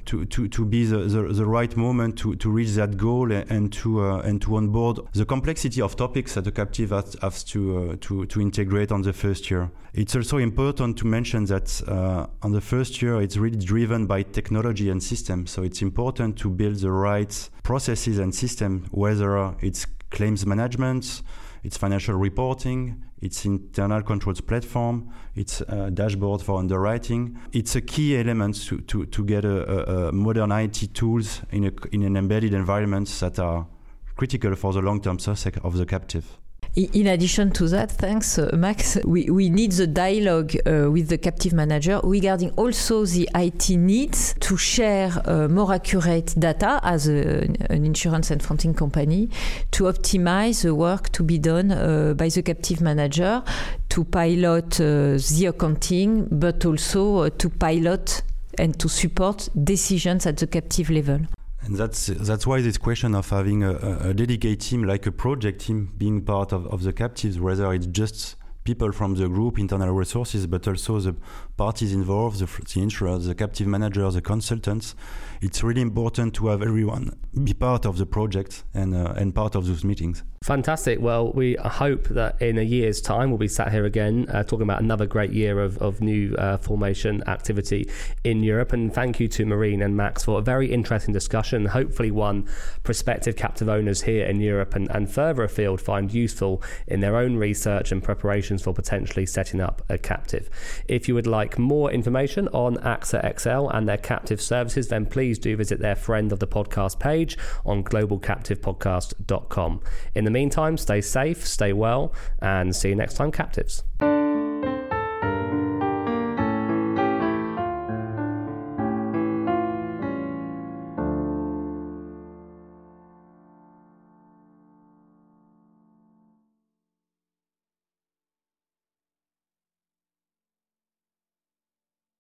to, 0.06 0.26
to, 0.26 0.48
to 0.48 0.66
be 0.66 0.86
the, 0.86 0.98
the, 1.00 1.22
the, 1.34 1.46
right 1.46 1.76
moment 1.76 2.18
to, 2.20 2.36
to 2.36 2.50
reach 2.50 2.72
that 2.72 2.98
goal 2.98 3.32
and 3.32 3.72
to 3.74 4.02
uh, 4.02 4.20
and 4.20 4.42
to 4.42 4.56
onboard 4.56 5.00
the 5.14 5.26
complexity 5.26 5.82
of 5.82 5.96
topics 5.96 6.36
that 6.36 6.44
the 6.44 6.52
captive 6.52 6.90
has, 6.90 7.16
has 7.22 7.44
to, 7.44 7.92
uh, 7.92 7.96
to 8.02 8.26
to 8.26 8.42
integrate 8.42 8.92
on 8.92 9.02
the 9.02 9.14
first 9.14 9.50
year. 9.50 9.70
It's 9.94 10.16
also 10.16 10.38
important 10.38 10.98
to 11.00 11.08
mention 11.08 11.46
that 11.46 11.82
uh, 11.88 12.28
on 12.42 12.52
the 12.52 12.62
first 12.62 13.02
year 13.02 13.22
it's 13.22 13.38
really 13.38 13.58
driven 13.58 14.08
by 14.08 14.24
technology 14.24 14.90
and 14.90 15.02
systems. 15.04 15.52
So 15.52 15.64
it's 15.64 15.82
important 15.82 16.38
to 16.40 16.50
build 16.50 16.78
the 16.78 16.92
right 16.92 17.50
processes 17.64 18.18
and 18.18 18.34
systems, 18.34 18.88
whether 18.92 19.54
it's 19.62 19.86
claims 20.10 20.46
management, 20.46 21.24
it's 21.64 21.78
financial 21.78 22.16
reporting, 22.16 23.04
it's 23.22 23.46
internal 23.46 24.02
controls 24.02 24.42
platform, 24.42 25.10
it's 25.36 25.62
a 25.62 25.92
dashboard 25.92 26.42
for 26.42 26.58
underwriting. 26.58 27.38
It's 27.52 27.76
a 27.76 27.82
key 27.82 28.18
element 28.18 28.56
to, 28.66 28.80
to, 28.82 29.06
to 29.06 29.26
get 29.26 29.46
a, 29.46 30.08
a 30.08 30.12
modern 30.12 30.52
IT 30.52 30.94
tools 30.94 31.42
in, 31.52 31.66
a, 31.66 31.72
in 31.92 32.04
an 32.04 32.18
embedded 32.18 32.54
environment 32.54 33.08
that 33.20 33.38
are 33.38 33.68
critical 34.16 34.56
for 34.56 34.74
the 34.74 34.82
long-term 34.82 35.20
success 35.20 35.56
of 35.64 35.78
the 35.78 35.86
captive. 35.86 36.38
In 36.74 37.08
addition 37.08 37.52
to 37.52 37.68
that, 37.68 37.92
thanks, 37.92 38.40
uh, 38.40 38.50
Max, 38.54 38.98
we, 39.04 39.30
we 39.30 39.50
need 39.50 39.74
the 39.74 39.88
dialogue 39.88 40.56
uh, 40.66 40.90
with 40.90 41.10
the 41.10 41.18
captive 41.18 41.52
manager 41.52 42.00
regarding 42.02 42.52
also 42.52 43.06
the 43.06 43.30
IT 43.36 43.72
needs 43.72 44.34
to 44.40 44.56
share 44.56 45.12
uh, 45.26 45.50
more 45.50 45.74
accurate 45.74 46.34
data 46.40 46.80
as 46.82 47.10
a, 47.10 47.42
an 47.70 47.86
insurance 47.86 48.32
and 48.32 48.42
fronting 48.42 48.74
company 48.74 49.30
to 49.72 49.84
optimize 49.84 50.64
the 50.64 50.74
work 50.74 51.10
to 51.12 51.24
be 51.24 51.38
done 51.38 52.16
by 52.16 52.30
the 52.30 52.42
captive 52.42 52.80
manager 52.80 53.44
to 53.90 54.06
pilot 54.06 54.80
uh, 54.80 55.20
the 55.38 55.48
accounting, 55.50 56.26
but 56.32 56.64
also 56.64 57.18
uh, 57.18 57.30
to 57.32 57.50
pilot 57.50 58.22
and 58.58 58.80
to 58.80 58.88
support 58.88 59.50
decisions 59.62 60.26
at 60.26 60.38
the 60.38 60.48
captive 60.48 60.90
level. 60.90 61.20
And 61.64 61.76
that's 61.76 62.08
that's 62.08 62.48
why 62.48 62.62
this 62.62 62.78
question 62.78 63.14
of 63.14 63.30
having 63.30 63.64
a, 63.64 63.74
a 64.10 64.14
dedicated 64.14 64.62
team, 64.62 64.84
like 64.84 65.06
a 65.06 65.12
project 65.12 65.62
team, 65.62 65.94
being 65.98 66.22
part 66.22 66.52
of, 66.52 66.66
of 66.68 66.84
the 66.84 66.92
captives, 66.92 67.40
whether 67.40 67.72
it's 67.74 67.86
just 67.88 68.36
people 68.64 68.92
from 68.92 69.16
the 69.16 69.28
group, 69.28 69.60
internal 69.60 69.92
resources, 69.92 70.48
but 70.48 70.68
also 70.68 71.00
the 71.00 71.16
parties 71.62 71.94
involved, 71.94 72.40
the, 72.40 72.48
the 72.48 73.20
the 73.20 73.36
captive 73.36 73.68
managers, 73.68 74.16
the 74.16 74.22
consultants. 74.22 74.96
It's 75.42 75.62
really 75.62 75.82
important 75.82 76.34
to 76.36 76.48
have 76.48 76.64
everyone 76.64 77.16
be 77.44 77.54
part 77.54 77.86
of 77.86 77.98
the 77.98 78.06
project 78.06 78.64
and 78.74 78.94
uh, 78.94 79.14
and 79.16 79.34
part 79.34 79.56
of 79.56 79.66
those 79.66 79.84
meetings. 79.84 80.24
Fantastic. 80.44 81.00
Well, 81.00 81.32
we 81.34 81.56
hope 81.64 82.08
that 82.10 82.42
in 82.42 82.58
a 82.58 82.64
year's 82.64 83.00
time 83.00 83.30
we'll 83.30 83.38
be 83.38 83.48
sat 83.48 83.72
here 83.72 83.86
again 83.86 84.26
uh, 84.30 84.44
talking 84.44 84.64
about 84.64 84.82
another 84.82 85.06
great 85.06 85.32
year 85.32 85.60
of, 85.62 85.78
of 85.78 86.02
new 86.02 86.36
uh, 86.36 86.58
formation 86.58 87.24
activity 87.28 87.88
in 88.24 88.42
Europe. 88.42 88.74
And 88.74 88.92
thank 88.92 89.20
you 89.20 89.28
to 89.30 89.46
Marine 89.46 89.84
and 89.84 89.96
Max 89.96 90.26
for 90.26 90.40
a 90.40 90.42
very 90.42 90.72
interesting 90.74 91.14
discussion. 91.14 91.68
Hopefully, 91.68 92.10
one 92.10 92.50
prospective 92.84 93.36
captive 93.36 93.70
owners 93.70 94.02
here 94.02 94.26
in 94.26 94.42
Europe 94.42 94.76
and, 94.76 94.90
and 94.90 95.12
further 95.12 95.44
afield 95.44 95.80
find 95.80 96.12
useful 96.12 96.62
in 96.88 97.02
their 97.02 97.16
own 97.16 97.38
research 97.38 97.92
and 97.92 98.04
preparations 98.04 98.64
for 98.64 98.74
potentially 98.74 99.28
setting 99.28 99.62
up 99.62 99.84
a 99.90 99.98
captive. 99.98 100.50
If 100.88 101.08
you 101.08 101.14
would 101.14 101.28
like 101.28 101.51
more 101.60 101.92
information 101.92 102.48
on 102.50 102.78
AXA 102.78 103.40
XL 103.40 103.70
and 103.70 103.88
their 103.88 103.98
captive 103.98 104.42
services, 104.42 104.88
then 104.88 105.06
please 105.06 105.38
do 105.38 105.56
visit 105.56 105.80
their 105.80 105.96
friend 105.96 106.32
of 106.32 106.40
the 106.40 106.48
podcast 106.48 107.00
page 107.00 107.38
on 107.66 107.84
globalcaptivepodcast.com. 107.84 109.82
In 110.16 110.26
the 110.26 110.32
the 110.32 110.40
meantime, 110.40 110.78
stay 110.78 111.02
safe, 111.02 111.46
stay 111.46 111.74
well, 111.74 112.14
and 112.40 112.76
see 112.76 112.90
you 112.90 112.96
next 112.96 113.16
time, 113.16 113.32
captives. 113.32 113.84